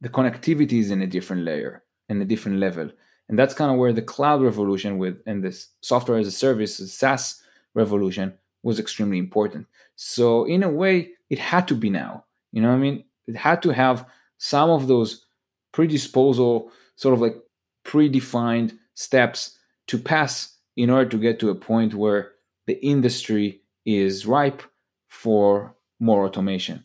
the 0.00 0.08
connectivity 0.08 0.80
is 0.80 0.90
in 0.90 1.00
a 1.00 1.06
different 1.06 1.44
layer 1.44 1.83
in 2.08 2.20
a 2.20 2.24
different 2.24 2.58
level. 2.58 2.90
And 3.28 3.38
that's 3.38 3.54
kind 3.54 3.70
of 3.70 3.78
where 3.78 3.92
the 3.92 4.02
cloud 4.02 4.42
revolution 4.42 4.98
with 4.98 5.20
and 5.26 5.42
this 5.42 5.68
software 5.80 6.18
as 6.18 6.26
a 6.26 6.32
service, 6.32 6.76
SaaS 6.76 7.42
revolution 7.74 8.34
was 8.62 8.78
extremely 8.78 9.18
important. 9.18 9.66
So 9.96 10.44
in 10.44 10.62
a 10.62 10.68
way, 10.68 11.10
it 11.30 11.38
had 11.38 11.66
to 11.68 11.74
be 11.74 11.90
now. 11.90 12.24
You 12.52 12.62
know 12.62 12.68
what 12.68 12.76
I 12.76 12.78
mean? 12.78 13.04
It 13.26 13.36
had 13.36 13.62
to 13.62 13.70
have 13.70 14.06
some 14.38 14.70
of 14.70 14.86
those 14.86 15.24
predisposal, 15.72 16.70
sort 16.96 17.14
of 17.14 17.20
like 17.20 17.36
predefined 17.84 18.78
steps 18.94 19.58
to 19.86 19.98
pass 19.98 20.56
in 20.76 20.90
order 20.90 21.08
to 21.10 21.18
get 21.18 21.38
to 21.40 21.50
a 21.50 21.54
point 21.54 21.94
where 21.94 22.32
the 22.66 22.74
industry 22.84 23.60
is 23.84 24.26
ripe 24.26 24.62
for 25.08 25.74
more 26.00 26.24
automation. 26.24 26.84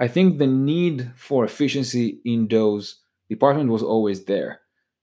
I 0.00 0.08
think 0.08 0.38
the 0.38 0.46
need 0.46 1.10
for 1.16 1.44
efficiency 1.44 2.20
in 2.24 2.48
those 2.48 3.00
department 3.28 3.70
was 3.70 3.82
always 3.82 4.24
there. 4.24 4.60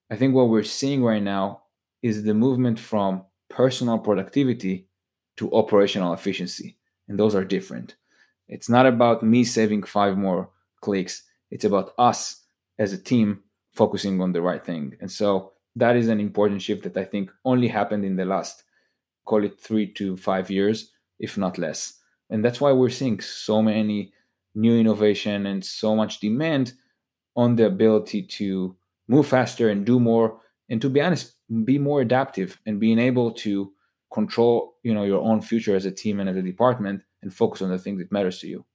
I 0.10 0.16
think 0.16 0.34
what 0.34 0.50
we're 0.50 0.64
seeing 0.64 1.04
right 1.04 1.24
now 1.24 1.64
is 2.02 2.24
the 2.24 2.34
movement 2.34 2.80
from 2.80 3.26
personal 3.50 3.98
productivity 4.00 4.88
to 5.38 5.52
operational 5.54 6.14
efficiency. 6.14 6.78
And 7.08 7.20
those 7.20 7.36
are 7.36 7.44
different. 7.44 7.96
It's 8.48 8.70
not 8.70 8.86
about 8.86 9.24
me 9.24 9.44
saving 9.44 9.84
five 9.84 10.18
more 10.18 10.50
clicks, 10.82 11.24
it's 11.50 11.66
about 11.66 11.94
us 11.98 12.44
as 12.78 12.94
a 12.94 12.98
team 12.98 13.44
focusing 13.72 14.22
on 14.22 14.32
the 14.34 14.42
right 14.42 14.64
thing. 14.64 14.96
And 15.02 15.12
so 15.12 15.54
that 15.76 15.96
is 15.96 16.08
an 16.08 16.20
important 16.20 16.62
shift 16.62 16.84
that 16.84 16.98
I 16.98 17.04
think 17.04 17.32
only 17.44 17.68
happened 17.68 18.06
in 18.06 18.16
the 18.16 18.26
last, 18.26 18.64
call 19.26 19.44
it 19.44 19.60
three 19.60 19.92
to 19.94 20.16
five 20.16 20.50
years, 20.50 20.92
if 21.20 21.38
not 21.38 21.58
less. 21.58 22.00
And 22.30 22.44
that's 22.44 22.62
why 22.62 22.72
we're 22.72 22.90
seeing 22.90 23.20
so 23.20 23.62
many 23.62 24.14
new 24.54 24.78
innovation 24.80 25.46
and 25.46 25.64
so 25.64 25.96
much 25.96 26.20
demand 26.20 26.74
on 27.36 27.56
the 27.56 27.66
ability 27.66 28.22
to 28.22 28.76
move 29.08 29.28
faster 29.28 29.70
and 29.70 29.86
do 29.86 30.00
more 30.00 30.40
and 30.70 30.82
to 30.82 30.90
be 30.90 31.02
honest 31.02 31.36
be 31.64 31.78
more 31.78 32.02
adaptive 32.02 32.60
and 32.66 32.80
being 32.80 33.00
able 33.00 33.32
to 33.32 33.72
control 34.14 34.76
you 34.84 34.94
know 34.94 35.04
your 35.04 35.22
own 35.22 35.42
future 35.42 35.76
as 35.76 35.86
a 35.86 35.92
team 35.92 36.20
and 36.20 36.30
as 36.30 36.36
a 36.36 36.42
department 36.42 37.02
and 37.22 37.34
focus 37.34 37.62
on 37.62 37.70
the 37.70 37.78
things 37.78 38.00
that 38.00 38.12
matters 38.12 38.40
to 38.40 38.48
you 38.48 38.66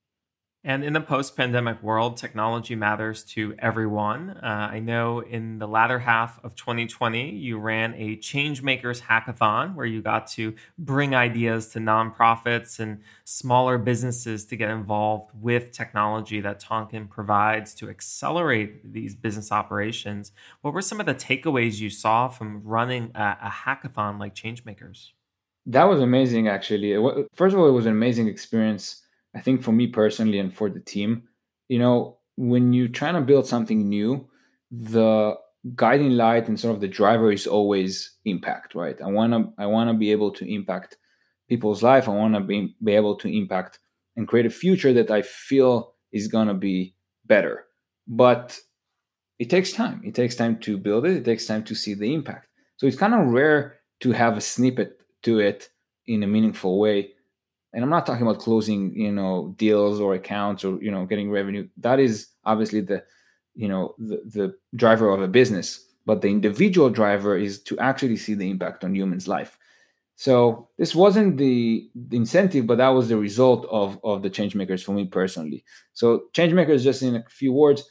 and 0.62 0.84
in 0.84 0.92
the 0.92 1.00
post 1.00 1.38
pandemic 1.38 1.82
world, 1.82 2.18
technology 2.18 2.74
matters 2.74 3.24
to 3.24 3.54
everyone. 3.58 4.30
Uh, 4.42 4.68
I 4.70 4.78
know 4.78 5.20
in 5.20 5.58
the 5.58 5.66
latter 5.66 5.98
half 6.00 6.38
of 6.44 6.54
2020, 6.54 7.30
you 7.30 7.58
ran 7.58 7.94
a 7.94 8.16
Changemakers 8.16 9.00
hackathon 9.00 9.74
where 9.74 9.86
you 9.86 10.02
got 10.02 10.26
to 10.32 10.54
bring 10.76 11.14
ideas 11.14 11.68
to 11.68 11.78
nonprofits 11.78 12.78
and 12.78 13.00
smaller 13.24 13.78
businesses 13.78 14.44
to 14.46 14.56
get 14.56 14.68
involved 14.68 15.30
with 15.34 15.72
technology 15.72 16.42
that 16.42 16.62
Tonkean 16.62 17.08
provides 17.08 17.74
to 17.76 17.88
accelerate 17.88 18.92
these 18.92 19.14
business 19.14 19.50
operations. 19.50 20.30
What 20.60 20.74
were 20.74 20.82
some 20.82 21.00
of 21.00 21.06
the 21.06 21.14
takeaways 21.14 21.80
you 21.80 21.88
saw 21.88 22.28
from 22.28 22.62
running 22.64 23.12
a, 23.14 23.38
a 23.44 23.48
hackathon 23.48 24.20
like 24.20 24.34
Changemakers? 24.34 25.12
That 25.64 25.84
was 25.84 26.00
amazing, 26.00 26.48
actually. 26.48 26.94
First 27.32 27.54
of 27.54 27.60
all, 27.60 27.68
it 27.68 27.72
was 27.72 27.86
an 27.86 27.92
amazing 27.92 28.28
experience 28.28 29.02
I 29.34 29.40
think 29.40 29.62
for 29.62 29.72
me 29.72 29.86
personally 29.86 30.38
and 30.38 30.54
for 30.54 30.68
the 30.68 30.80
team, 30.80 31.24
you 31.68 31.78
know, 31.78 32.18
when 32.36 32.72
you're 32.72 32.88
trying 32.88 33.14
to 33.14 33.20
build 33.20 33.46
something 33.46 33.88
new, 33.88 34.28
the 34.70 35.34
guiding 35.74 36.12
light 36.12 36.48
and 36.48 36.58
sort 36.58 36.74
of 36.74 36.80
the 36.80 36.88
driver 36.88 37.30
is 37.30 37.46
always 37.46 38.16
impact, 38.24 38.74
right? 38.74 39.00
I 39.00 39.06
wanna 39.08 39.52
I 39.58 39.66
wanna 39.66 39.94
be 39.94 40.10
able 40.10 40.32
to 40.32 40.52
impact 40.52 40.96
people's 41.48 41.82
life. 41.82 42.08
I 42.08 42.12
wanna 42.12 42.40
be, 42.40 42.76
be 42.82 42.92
able 42.92 43.16
to 43.16 43.28
impact 43.28 43.78
and 44.16 44.26
create 44.26 44.46
a 44.46 44.50
future 44.50 44.92
that 44.94 45.10
I 45.10 45.22
feel 45.22 45.94
is 46.12 46.28
gonna 46.28 46.54
be 46.54 46.94
better. 47.26 47.66
But 48.08 48.58
it 49.38 49.50
takes 49.50 49.72
time. 49.72 50.02
It 50.04 50.14
takes 50.14 50.34
time 50.34 50.58
to 50.60 50.76
build 50.76 51.06
it. 51.06 51.16
It 51.16 51.24
takes 51.24 51.46
time 51.46 51.64
to 51.64 51.74
see 51.74 51.94
the 51.94 52.12
impact. 52.12 52.46
So 52.76 52.86
it's 52.86 52.96
kind 52.96 53.14
of 53.14 53.28
rare 53.28 53.80
to 54.00 54.12
have 54.12 54.36
a 54.36 54.40
snippet 54.40 55.00
to 55.22 55.38
it 55.38 55.68
in 56.06 56.22
a 56.22 56.26
meaningful 56.26 56.78
way 56.78 57.12
and 57.72 57.84
i'm 57.84 57.90
not 57.90 58.06
talking 58.06 58.22
about 58.26 58.40
closing 58.40 58.92
you 58.94 59.12
know 59.12 59.54
deals 59.56 60.00
or 60.00 60.14
accounts 60.14 60.64
or 60.64 60.82
you 60.82 60.90
know 60.90 61.06
getting 61.06 61.30
revenue. 61.30 61.68
That 61.78 62.00
is 62.00 62.28
obviously 62.44 62.80
the 62.80 63.02
you 63.54 63.68
know 63.68 63.94
the, 63.98 64.22
the 64.26 64.54
driver 64.74 65.10
of 65.10 65.20
a 65.22 65.28
business. 65.28 65.86
But 66.06 66.22
the 66.22 66.28
individual 66.28 66.90
driver 66.90 67.36
is 67.36 67.62
to 67.64 67.78
actually 67.78 68.16
see 68.16 68.34
the 68.34 68.50
impact 68.50 68.84
on 68.84 68.94
humans 68.94 69.28
life. 69.28 69.58
So 70.16 70.68
this 70.78 70.94
wasn't 70.94 71.36
the, 71.36 71.88
the 71.94 72.16
incentive 72.16 72.66
but 72.66 72.78
that 72.78 72.88
was 72.88 73.08
the 73.08 73.16
result 73.16 73.66
of 73.70 73.98
of 74.02 74.22
the 74.22 74.30
changemakers 74.30 74.82
for 74.82 74.92
me 74.92 75.04
personally. 75.06 75.64
So 75.92 76.24
changemakers 76.34 76.82
just 76.82 77.02
in 77.02 77.16
a 77.16 77.24
few 77.28 77.52
words 77.52 77.88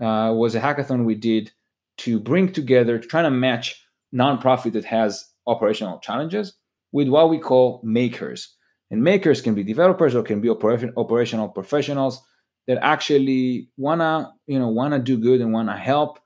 uh, 0.00 0.32
was 0.34 0.54
a 0.54 0.60
hackathon 0.60 1.04
we 1.04 1.14
did 1.14 1.52
to 1.98 2.18
bring 2.18 2.52
together 2.52 2.98
to 2.98 3.06
try 3.06 3.22
to 3.22 3.30
match 3.30 3.86
nonprofit 4.14 4.72
that 4.72 4.84
has 4.84 5.24
operational 5.46 5.98
challenges 5.98 6.54
with 6.92 7.08
what 7.08 7.30
we 7.30 7.38
call 7.38 7.80
makers 7.82 8.56
and 8.92 9.02
makers 9.02 9.40
can 9.40 9.54
be 9.54 9.64
developers 9.64 10.14
or 10.14 10.22
can 10.22 10.40
be 10.40 10.50
operation, 10.50 10.92
operational 10.98 11.48
professionals 11.48 12.22
that 12.68 12.78
actually 12.82 13.68
wanna 13.78 14.32
you 14.46 14.58
know 14.58 14.68
wanna 14.68 14.98
do 14.98 15.16
good 15.16 15.40
and 15.40 15.52
wanna 15.52 15.76
help. 15.76 16.20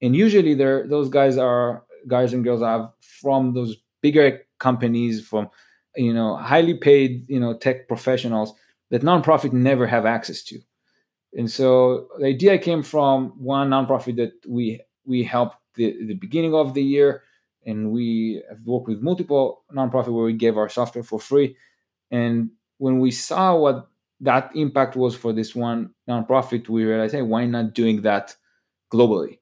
And 0.00 0.16
usually, 0.16 0.54
they're 0.54 0.86
those 0.86 1.08
guys 1.10 1.36
are 1.36 1.84
guys 2.06 2.32
and 2.32 2.44
girls 2.44 2.62
are 2.62 2.92
from 3.20 3.52
those 3.52 3.76
bigger 4.00 4.42
companies, 4.60 5.26
from 5.26 5.50
you 5.96 6.14
know 6.14 6.36
highly 6.36 6.74
paid 6.74 7.28
you 7.28 7.40
know 7.40 7.52
tech 7.58 7.88
professionals 7.88 8.54
that 8.90 9.02
nonprofit 9.02 9.52
never 9.52 9.86
have 9.86 10.06
access 10.06 10.42
to. 10.44 10.60
And 11.36 11.50
so 11.50 12.06
the 12.20 12.26
idea 12.26 12.58
came 12.58 12.84
from 12.84 13.30
one 13.36 13.70
nonprofit 13.70 14.16
that 14.16 14.32
we 14.48 14.80
we 15.04 15.24
helped 15.24 15.56
the, 15.74 15.96
the 16.06 16.14
beginning 16.14 16.54
of 16.54 16.74
the 16.74 16.82
year, 16.82 17.24
and 17.66 17.90
we 17.90 18.40
have 18.48 18.64
worked 18.64 18.86
with 18.86 19.02
multiple 19.02 19.64
nonprofit 19.72 20.12
where 20.12 20.26
we 20.26 20.32
gave 20.32 20.56
our 20.56 20.68
software 20.68 21.02
for 21.02 21.18
free. 21.18 21.56
And 22.10 22.50
when 22.78 22.98
we 22.98 23.10
saw 23.10 23.56
what 23.56 23.88
that 24.20 24.50
impact 24.54 24.96
was 24.96 25.14
for 25.14 25.32
this 25.32 25.54
one 25.54 25.94
nonprofit, 26.08 26.68
we 26.68 26.84
realized, 26.84 27.14
hey, 27.14 27.22
why 27.22 27.46
not 27.46 27.74
doing 27.74 28.02
that 28.02 28.36
globally? 28.92 29.38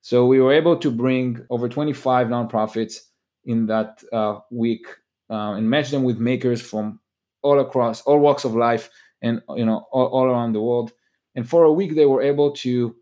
So 0.00 0.26
we 0.26 0.40
were 0.40 0.52
able 0.52 0.76
to 0.78 0.90
bring 0.90 1.44
over 1.50 1.68
25 1.68 2.28
nonprofits 2.28 2.98
in 3.44 3.66
that 3.66 4.02
uh, 4.12 4.38
week 4.50 4.86
uh, 5.30 5.54
and 5.54 5.68
match 5.68 5.90
them 5.90 6.04
with 6.04 6.18
makers 6.18 6.62
from 6.62 7.00
all 7.42 7.60
across 7.60 8.02
all 8.02 8.18
walks 8.18 8.44
of 8.44 8.54
life 8.54 8.90
and 9.22 9.40
you 9.56 9.64
know 9.64 9.86
all, 9.92 10.06
all 10.06 10.24
around 10.24 10.52
the 10.52 10.60
world. 10.60 10.92
And 11.34 11.48
for 11.48 11.64
a 11.64 11.72
week, 11.72 11.94
they 11.94 12.06
were 12.06 12.22
able 12.22 12.52
to 12.52 12.94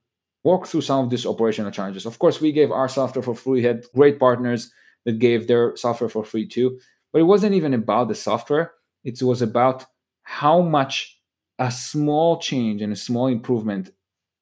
walk 0.43 0.67
through 0.67 0.83
some 0.83 1.05
of 1.05 1.11
these 1.11 1.27
operational 1.27 1.71
challenges. 1.71 2.07
Of 2.07 2.19
course, 2.19 2.41
we 2.41 2.53
gave 2.53 2.71
our 2.71 2.89
software 2.89 3.23
for 3.23 3.35
free. 3.35 3.53
We 3.53 3.63
had 3.63 3.87
great 3.95 4.19
partners 4.19 4.73
that 5.05 5.19
gave 5.19 5.47
their 5.47 5.77
software 5.77 6.11
for 6.11 6.25
free 6.25 6.47
too. 6.47 6.79
But 7.13 7.21
it 7.21 7.25
wasn't 7.25 7.55
even 7.55 7.75
about 7.75 8.09
the 8.09 8.15
software. 8.15 8.73
It 9.05 9.23
was 9.23 9.43
about 9.43 9.87
how 10.23 10.63
much 10.63 11.21
a 11.59 11.71
small 11.71 12.39
change 12.39 12.83
and 12.83 12.93
a 12.93 12.97
small 12.97 13.29
improvement 13.29 13.91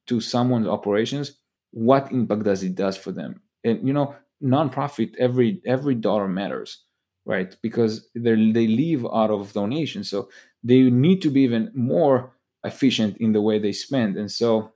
to 0.07 0.21
someone's 0.21 0.67
operations, 0.69 1.39
what 1.71 2.11
impact 2.13 2.45
does 2.45 2.63
it 2.63 2.75
does 2.75 2.97
for 2.97 3.13
them? 3.13 3.43
And 3.65 3.87
you 3.87 3.93
know, 3.93 4.15
nonprofit, 4.43 5.17
every 5.17 5.61
every 5.65 5.95
dollar 5.95 6.29
matters, 6.29 6.85
right? 7.25 7.57
Because 7.63 8.09
they 8.15 8.53
they 8.53 8.67
live 8.67 9.07
out 9.07 9.31
of 9.31 9.53
donations, 9.53 10.11
so 10.11 10.29
they 10.63 10.83
need 10.91 11.23
to 11.23 11.31
be 11.31 11.43
even 11.43 11.71
more 11.75 12.33
efficient 12.65 13.17
in 13.19 13.33
the 13.33 13.41
way 13.41 13.59
they 13.59 13.73
spend. 13.73 14.17
And 14.17 14.31
so, 14.31 14.73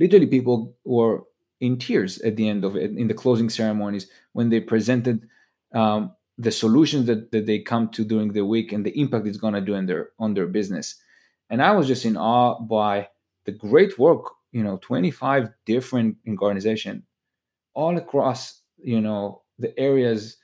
literally, 0.00 0.26
people 0.26 0.76
were 0.84 1.24
in 1.60 1.78
tears 1.78 2.20
at 2.20 2.36
the 2.36 2.48
end 2.48 2.64
of 2.64 2.76
it 2.76 2.90
in 2.92 3.08
the 3.08 3.14
closing 3.14 3.48
ceremonies 3.48 4.08
when 4.32 4.50
they 4.50 4.60
presented 4.60 5.28
um, 5.74 6.12
the 6.36 6.50
solutions 6.50 7.06
that, 7.06 7.30
that 7.30 7.46
they 7.46 7.60
come 7.60 7.88
to 7.90 8.04
during 8.04 8.32
the 8.32 8.44
week 8.44 8.72
and 8.72 8.84
the 8.84 8.98
impact 9.00 9.26
it's 9.26 9.36
going 9.36 9.54
to 9.54 9.60
do 9.60 9.74
in 9.74 9.86
their 9.86 10.10
on 10.18 10.34
their 10.34 10.46
business. 10.46 10.96
And 11.50 11.62
i 11.62 11.70
was 11.72 11.86
just 11.86 12.04
in 12.04 12.16
awe 12.16 12.58
by 12.60 13.08
the 13.44 13.52
great 13.52 13.98
work 13.98 14.24
you 14.52 14.62
know 14.62 14.78
25 14.78 15.50
different 15.66 16.16
organizations 16.40 17.02
all 17.74 17.96
across 17.98 18.62
you 18.78 19.00
know 19.00 19.42
the 19.58 19.78
areas 19.78 20.36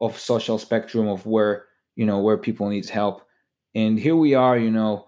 of 0.00 0.18
social 0.18 0.58
spectrum 0.58 1.06
of 1.06 1.26
where 1.26 1.66
you 1.94 2.06
know 2.06 2.20
where 2.20 2.38
people 2.38 2.68
needs 2.68 2.88
help. 2.88 3.22
And 3.74 3.98
here 3.98 4.16
we 4.16 4.34
are 4.34 4.58
you 4.58 4.70
know 4.70 5.06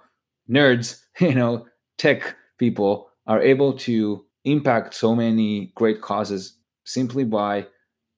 nerds 0.48 1.00
you 1.20 1.34
know 1.34 1.66
tech 1.98 2.36
people 2.58 3.08
are 3.26 3.40
able 3.40 3.72
to 3.78 4.24
impact 4.44 4.94
so 4.94 5.14
many 5.14 5.72
great 5.74 6.00
causes 6.00 6.56
simply 6.84 7.24
by 7.24 7.66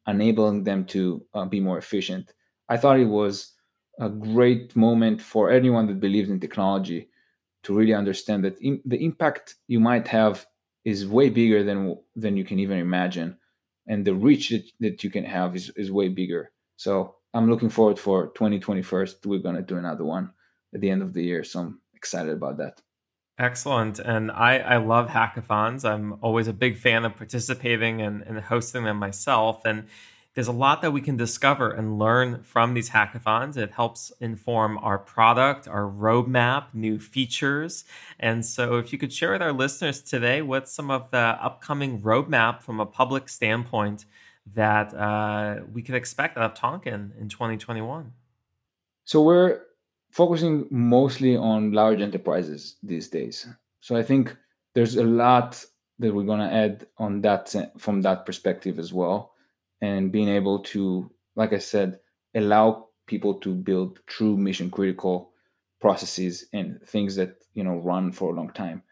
enabling 0.06 0.64
them 0.64 0.84
to 0.86 1.24
uh, 1.34 1.44
be 1.44 1.60
more 1.60 1.78
efficient. 1.78 2.32
I 2.68 2.76
thought 2.76 3.00
it 3.00 3.06
was 3.06 3.52
a 3.98 4.08
great 4.08 4.74
moment 4.74 5.20
for 5.20 5.50
anyone 5.50 5.86
that 5.86 6.00
believes 6.00 6.30
in 6.30 6.40
technology 6.40 7.08
to 7.62 7.74
really 7.74 7.94
understand 7.94 8.44
that 8.44 8.58
in, 8.60 8.80
the 8.84 9.02
impact 9.02 9.56
you 9.68 9.80
might 9.80 10.08
have 10.08 10.46
is 10.84 11.06
way 11.06 11.30
bigger 11.30 11.62
than 11.62 11.96
than 12.14 12.36
you 12.36 12.44
can 12.44 12.58
even 12.58 12.78
imagine, 12.78 13.36
and 13.86 14.04
the 14.04 14.14
reach 14.14 14.50
that, 14.50 14.64
that 14.80 15.04
you 15.04 15.10
can 15.10 15.24
have 15.24 15.56
is, 15.56 15.70
is 15.76 15.90
way 15.90 16.08
bigger. 16.08 16.52
So 16.76 17.16
I'm 17.32 17.48
looking 17.50 17.70
forward 17.70 17.98
for 17.98 18.28
2021. 18.28 19.06
We're 19.24 19.38
gonna 19.38 19.62
do 19.62 19.76
another 19.76 20.04
one 20.04 20.32
at 20.74 20.80
the 20.80 20.90
end 20.90 21.02
of 21.02 21.12
the 21.14 21.22
year, 21.22 21.44
so 21.44 21.60
I'm 21.60 21.80
excited 21.94 22.32
about 22.34 22.58
that. 22.58 22.82
Excellent. 23.38 23.98
And 23.98 24.30
I, 24.30 24.58
I 24.58 24.76
love 24.76 25.08
hackathons. 25.08 25.84
I'm 25.84 26.18
always 26.22 26.46
a 26.46 26.52
big 26.52 26.76
fan 26.76 27.04
of 27.04 27.16
participating 27.16 28.00
and, 28.00 28.22
and 28.22 28.38
hosting 28.38 28.84
them 28.84 28.98
myself. 28.98 29.64
And 29.64 29.86
there's 30.34 30.48
a 30.48 30.52
lot 30.52 30.82
that 30.82 30.92
we 30.92 31.00
can 31.00 31.16
discover 31.16 31.70
and 31.70 31.98
learn 31.98 32.42
from 32.42 32.74
these 32.74 32.90
hackathons. 32.90 33.56
It 33.56 33.72
helps 33.72 34.12
inform 34.20 34.78
our 34.78 34.98
product, 34.98 35.66
our 35.66 35.84
roadmap, 35.84 36.66
new 36.74 36.98
features. 36.98 37.84
And 38.18 38.44
so, 38.44 38.76
if 38.78 38.92
you 38.92 38.98
could 38.98 39.12
share 39.12 39.32
with 39.32 39.42
our 39.42 39.52
listeners 39.52 40.00
today 40.00 40.42
what's 40.42 40.72
some 40.72 40.90
of 40.90 41.10
the 41.10 41.18
upcoming 41.18 42.00
roadmap 42.00 42.62
from 42.62 42.80
a 42.80 42.86
public 42.86 43.28
standpoint 43.28 44.06
that 44.54 44.92
uh, 44.92 45.60
we 45.72 45.82
could 45.82 45.94
expect 45.94 46.36
out 46.36 46.52
of 46.52 46.58
Tonkean 46.58 47.18
in 47.18 47.28
2021. 47.28 48.12
So, 49.04 49.22
we're 49.22 49.60
focusing 50.14 50.64
mostly 50.70 51.36
on 51.36 51.72
large 51.72 52.00
enterprises 52.00 52.76
these 52.84 53.08
days. 53.08 53.48
So 53.80 53.96
I 53.96 54.04
think 54.04 54.36
there's 54.72 54.94
a 54.94 55.02
lot 55.02 55.64
that 55.98 56.14
we're 56.14 56.22
going 56.22 56.38
to 56.38 56.54
add 56.54 56.86
on 56.98 57.20
that 57.22 57.52
from 57.78 58.00
that 58.02 58.24
perspective 58.24 58.78
as 58.78 58.92
well 58.92 59.32
and 59.80 60.12
being 60.12 60.28
able 60.28 60.60
to 60.60 61.10
like 61.34 61.52
I 61.52 61.58
said 61.58 61.98
allow 62.36 62.90
people 63.06 63.34
to 63.40 63.52
build 63.52 63.98
true 64.06 64.36
mission 64.36 64.70
critical 64.70 65.32
processes 65.80 66.46
and 66.52 66.80
things 66.86 67.16
that 67.16 67.34
you 67.54 67.64
know 67.64 67.78
run 67.78 68.12
for 68.12 68.30
a 68.30 68.36
long 68.36 68.50
time. 68.50 68.84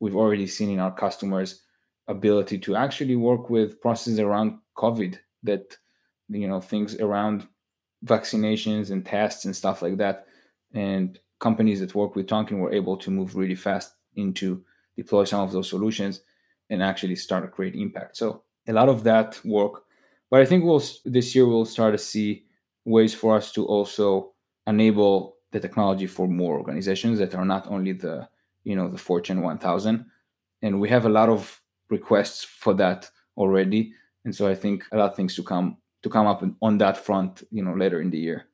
We've 0.00 0.16
already 0.16 0.48
seen 0.48 0.70
in 0.70 0.80
our 0.80 0.92
customers 0.92 1.62
ability 2.08 2.58
to 2.58 2.74
actually 2.74 3.14
work 3.14 3.48
with 3.48 3.80
processes 3.80 4.18
around 4.18 4.58
COVID 4.76 5.18
that 5.44 5.76
you 6.28 6.48
know 6.48 6.60
things 6.60 6.96
around 6.96 7.46
vaccinations 8.04 8.90
and 8.90 9.06
tests 9.06 9.44
and 9.44 9.54
stuff 9.54 9.80
like 9.80 9.98
that 9.98 10.26
and 10.74 11.18
companies 11.38 11.80
that 11.80 11.94
work 11.94 12.16
with 12.16 12.26
Tonkean 12.26 12.58
were 12.58 12.72
able 12.72 12.96
to 12.98 13.10
move 13.10 13.36
really 13.36 13.54
fast 13.54 13.94
into 14.16 14.64
deploy 14.96 15.24
some 15.24 15.40
of 15.40 15.52
those 15.52 15.68
solutions 15.68 16.20
and 16.70 16.82
actually 16.82 17.16
start 17.16 17.44
to 17.44 17.48
create 17.48 17.74
impact. 17.74 18.16
So 18.16 18.42
a 18.66 18.72
lot 18.72 18.88
of 18.88 19.04
that 19.04 19.40
work, 19.44 19.84
but 20.30 20.40
I 20.40 20.44
think 20.44 20.64
we'll 20.64 20.82
this 21.04 21.34
year 21.34 21.46
we'll 21.46 21.64
start 21.64 21.94
to 21.94 21.98
see 21.98 22.44
ways 22.84 23.14
for 23.14 23.36
us 23.36 23.52
to 23.52 23.64
also 23.66 24.32
enable 24.66 25.36
the 25.52 25.60
technology 25.60 26.06
for 26.06 26.26
more 26.26 26.58
organizations 26.58 27.18
that 27.18 27.34
are 27.34 27.44
not 27.44 27.66
only 27.68 27.92
the 27.92 28.28
you 28.64 28.74
know 28.74 28.88
the 28.88 28.98
Fortune 28.98 29.42
1000, 29.42 30.06
and 30.62 30.80
we 30.80 30.88
have 30.88 31.06
a 31.06 31.10
lot 31.10 31.28
of 31.28 31.60
requests 31.90 32.42
for 32.42 32.74
that 32.74 33.10
already, 33.36 33.92
and 34.24 34.34
so 34.34 34.48
I 34.48 34.54
think 34.54 34.84
a 34.90 34.96
lot 34.96 35.10
of 35.10 35.16
things 35.16 35.36
to 35.36 35.42
come 35.42 35.76
to 36.02 36.08
come 36.08 36.26
up 36.26 36.42
on 36.60 36.78
that 36.78 36.96
front, 36.96 37.42
you 37.50 37.62
know, 37.62 37.74
later 37.74 38.00
in 38.00 38.10
the 38.10 38.18
year. 38.18 38.46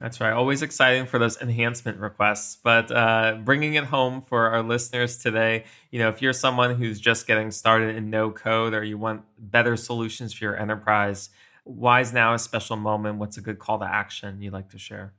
That's 0.00 0.20
right. 0.20 0.32
Always 0.32 0.62
exciting 0.62 1.06
for 1.06 1.18
those 1.18 1.40
enhancement 1.40 1.98
requests. 1.98 2.56
But 2.62 2.92
uh, 2.92 3.38
bringing 3.44 3.74
it 3.74 3.84
home 3.84 4.22
for 4.22 4.48
our 4.48 4.62
listeners 4.62 5.18
today, 5.18 5.64
you 5.90 5.98
know, 5.98 6.08
if 6.08 6.22
you're 6.22 6.32
someone 6.32 6.76
who's 6.76 7.00
just 7.00 7.26
getting 7.26 7.50
started 7.50 7.96
in 7.96 8.08
no 8.08 8.30
code 8.30 8.74
or 8.74 8.84
you 8.84 8.96
want 8.96 9.22
better 9.38 9.76
solutions 9.76 10.32
for 10.32 10.44
your 10.44 10.56
enterprise, 10.56 11.30
why 11.64 12.00
is 12.00 12.12
now 12.12 12.32
a 12.32 12.38
special 12.38 12.76
moment? 12.76 13.18
What's 13.18 13.38
a 13.38 13.40
good 13.40 13.58
call 13.58 13.80
to 13.80 13.84
action 13.84 14.40
you'd 14.40 14.52
like 14.52 14.70
to 14.70 14.78
share? 14.78 15.14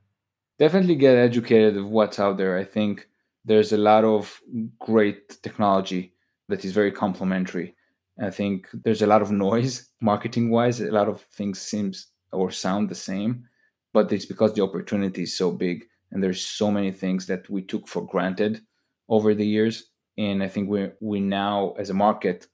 Definitely 0.58 0.96
get 0.96 1.16
educated 1.16 1.76
of 1.76 1.86
what's 1.86 2.18
out 2.18 2.38
there. 2.38 2.56
I 2.56 2.64
think 2.64 3.06
there's 3.44 3.72
a 3.72 3.78
lot 3.78 4.04
of 4.04 4.40
great 4.78 5.42
technology 5.42 6.14
that 6.48 6.64
is 6.64 6.72
very 6.72 6.90
complementary. 6.90 7.74
I 8.18 8.30
think 8.30 8.68
there's 8.72 9.02
a 9.02 9.06
lot 9.06 9.22
of 9.22 9.30
noise 9.30 9.88
marketing 10.00 10.50
wise. 10.50 10.80
A 10.80 10.90
lot 10.90 11.08
of 11.08 11.22
things 11.22 11.60
seems 11.60 12.08
or 12.32 12.50
sound 12.50 12.88
the 12.88 12.94
same 12.94 13.46
but 13.92 14.12
it's 14.12 14.26
because 14.26 14.54
the 14.54 14.62
opportunity 14.62 15.22
is 15.22 15.36
so 15.36 15.50
big 15.50 15.86
and 16.10 16.22
there's 16.22 16.44
so 16.44 16.70
many 16.70 16.92
things 16.92 17.26
that 17.26 17.48
we 17.48 17.62
took 17.62 17.86
for 17.88 18.06
granted 18.06 18.60
over 19.08 19.34
the 19.34 19.46
years. 19.46 19.90
And 20.18 20.42
i 20.42 20.48
think 20.48 20.68
we 20.68 20.90
we 21.00 21.20
now 21.20 21.74
as 21.78 21.90
a 21.90 21.94
market 21.94 22.46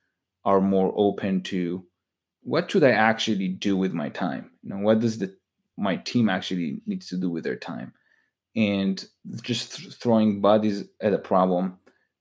are 0.44 0.60
more 0.60 0.92
open 0.96 1.42
to 1.42 1.84
what 2.42 2.70
should 2.70 2.84
i 2.84 2.92
actually 2.92 3.48
do 3.48 3.76
with 3.76 3.92
my 3.92 4.08
time? 4.08 4.50
You 4.62 4.70
know 4.70 4.78
what 4.78 5.00
does 5.00 5.18
the 5.18 5.34
my 5.76 5.96
team 5.96 6.28
actually 6.28 6.80
needs 6.86 7.08
to 7.08 7.16
do 7.16 7.30
with 7.30 7.44
their 7.44 7.56
time? 7.56 7.92
And 8.54 9.04
just 9.42 9.76
th- 9.76 9.94
throwing 9.94 10.40
bodies 10.40 10.84
at 11.00 11.12
a 11.12 11.18
problem 11.18 11.78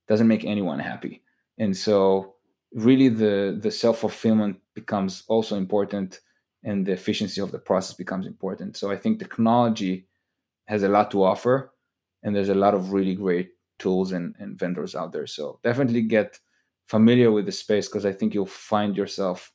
doesn't 0.08 0.28
make 0.28 0.44
anyone 0.44 0.80
happy. 0.80 1.24
And 1.58 1.76
so 1.76 2.36
really 2.74 3.10
the 3.10 3.58
the 3.62 3.72
self 3.72 4.00
fulfillment 4.00 4.58
becomes 4.74 5.24
also 5.28 5.56
important 5.56 6.20
and 6.66 6.86
the 6.86 6.92
efficiency 6.92 7.40
of 7.40 7.52
the 7.52 7.60
process 7.60 7.96
becomes 7.96 8.26
important. 8.26 8.76
So 8.76 8.92
I 8.92 8.98
think 8.98 9.20
technology 9.20 10.08
has 10.66 10.84
a 10.84 10.90
lot 10.90 11.12
to 11.12 11.24
offer, 11.24 11.72
and 12.24 12.36
there's 12.36 12.50
a 12.50 12.56
lot 12.56 12.74
of 12.74 12.92
really 12.92 13.16
great 13.16 13.52
tools 13.78 14.12
and, 14.12 14.36
and 14.40 14.58
vendors 14.60 14.96
out 14.96 15.14
there. 15.14 15.28
So 15.28 15.60
definitely 15.64 16.02
get 16.02 16.40
familiar 16.88 17.32
with 17.32 17.46
the 17.46 17.52
space 17.52 17.88
because 17.88 18.06
I 18.06 18.12
think 18.12 18.34
you'll 18.34 18.48
find 18.48 18.98
yourself 18.98 19.52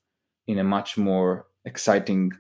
in 0.46 0.58
a 0.58 0.64
much 0.64 0.96
more 0.96 1.46
exciting, 1.64 2.32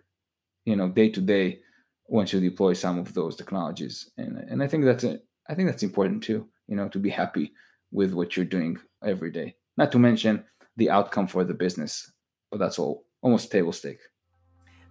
you 0.64 0.76
know, 0.76 0.88
day 0.88 1.10
to 1.10 1.20
day 1.20 1.60
once 2.06 2.32
you 2.32 2.40
deploy 2.40 2.72
some 2.74 2.98
of 2.98 3.12
those 3.12 3.36
technologies. 3.36 4.10
And 4.16 4.38
and 4.38 4.62
I 4.62 4.68
think 4.68 4.84
that's 4.84 5.04
a, 5.04 5.20
I 5.48 5.54
think 5.54 5.68
that's 5.68 5.82
important 5.82 6.22
too. 6.22 6.48
You 6.68 6.76
know, 6.76 6.88
to 6.88 6.98
be 6.98 7.10
happy 7.10 7.52
with 7.90 8.12
what 8.12 8.36
you're 8.36 8.46
doing 8.46 8.78
every 9.04 9.32
day. 9.32 9.56
Not 9.76 9.90
to 9.92 9.98
mention 9.98 10.44
the 10.76 10.90
outcome 10.90 11.26
for 11.26 11.42
the 11.44 11.54
business, 11.54 12.12
but 12.50 12.60
that's 12.60 12.78
all 12.78 13.04
almost 13.22 13.50
table 13.50 13.72
stake. 13.72 13.98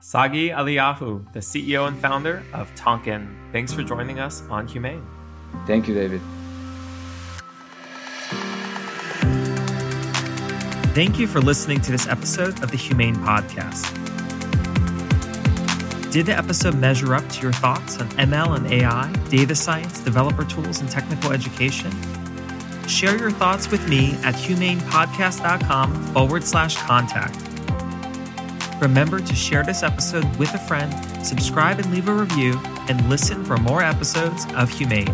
Sagi 0.02 0.50
Eliyahu, 0.50 1.32
the 1.34 1.40
CEO 1.40 1.88
and 1.88 2.00
founder 2.00 2.44
of 2.54 2.74
Tonkean. 2.76 3.36
Thanks 3.52 3.74
for 3.74 3.84
joining 3.84 4.20
us 4.20 4.42
on 4.50 4.68
HumAIn. 4.68 5.06
Thank 5.68 5.88
you, 5.88 5.94
David. 5.94 6.22
Thank 10.96 11.20
you 11.20 11.28
for 11.28 11.42
listening 11.42 11.82
to 11.82 11.92
this 11.92 12.08
episode 12.08 12.64
of 12.64 12.72
the 12.72 12.78
HumAIn 12.78 13.16
Podcast. 13.18 13.96
Did 16.12 16.26
the 16.26 16.38
episode 16.38 16.76
measure 16.76 17.14
up 17.14 17.28
to 17.30 17.42
your 17.42 17.54
thoughts 17.54 18.00
on 18.00 18.08
ML 18.10 18.56
and 18.58 18.68
AI, 18.68 19.12
data 19.30 19.54
science, 19.54 20.00
developer 20.00 20.44
tools, 20.46 20.80
and 20.82 20.90
technical 20.90 21.32
education? 21.32 21.92
Share 22.88 23.16
your 23.18 23.32
thoughts 23.32 23.70
with 23.70 23.88
me 23.88 24.14
at 24.24 24.34
humainpodcast.com 24.34 26.14
forward 26.14 26.44
slash 26.44 26.78
contact. 26.78 27.49
Remember 28.80 29.20
to 29.20 29.36
share 29.36 29.64
this 29.64 29.84
episode 29.84 30.24
with 30.38 30.54
a 30.54 30.58
friend, 30.58 30.94
subscribe 31.26 31.80
and 31.80 31.92
leave 31.92 32.08
a 32.08 32.14
review, 32.14 32.58
and 32.88 33.10
listen 33.10 33.44
for 33.44 33.58
more 33.58 33.84
episodes 33.84 34.46
of 34.56 34.72
HumAIn. 34.72 35.14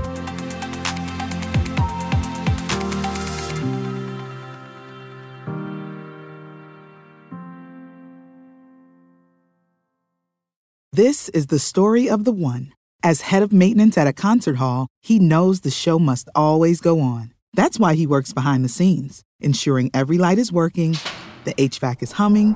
This 10.93 11.27
is 11.29 11.47
the 11.47 11.59
story 11.59 12.07
of 12.07 12.23
the 12.23 12.31
one. 12.31 12.71
As 13.03 13.21
head 13.21 13.43
of 13.43 13.51
maintenance 13.51 13.97
at 13.97 14.07
a 14.07 14.13
concert 14.13 14.57
hall, 14.57 14.87
he 15.01 15.19
knows 15.19 15.61
the 15.61 15.71
show 15.71 15.97
must 15.97 16.29
always 16.35 16.79
go 16.79 17.01
on. 17.01 17.33
That's 17.53 17.79
why 17.79 17.95
he 17.95 18.05
works 18.05 18.31
behind 18.31 18.63
the 18.63 18.69
scenes, 18.69 19.23
ensuring 19.39 19.89
every 19.93 20.17
light 20.19 20.37
is 20.37 20.51
working, 20.51 20.97
the 21.43 21.53
HVAC 21.55 22.03
is 22.03 22.13
humming, 22.13 22.55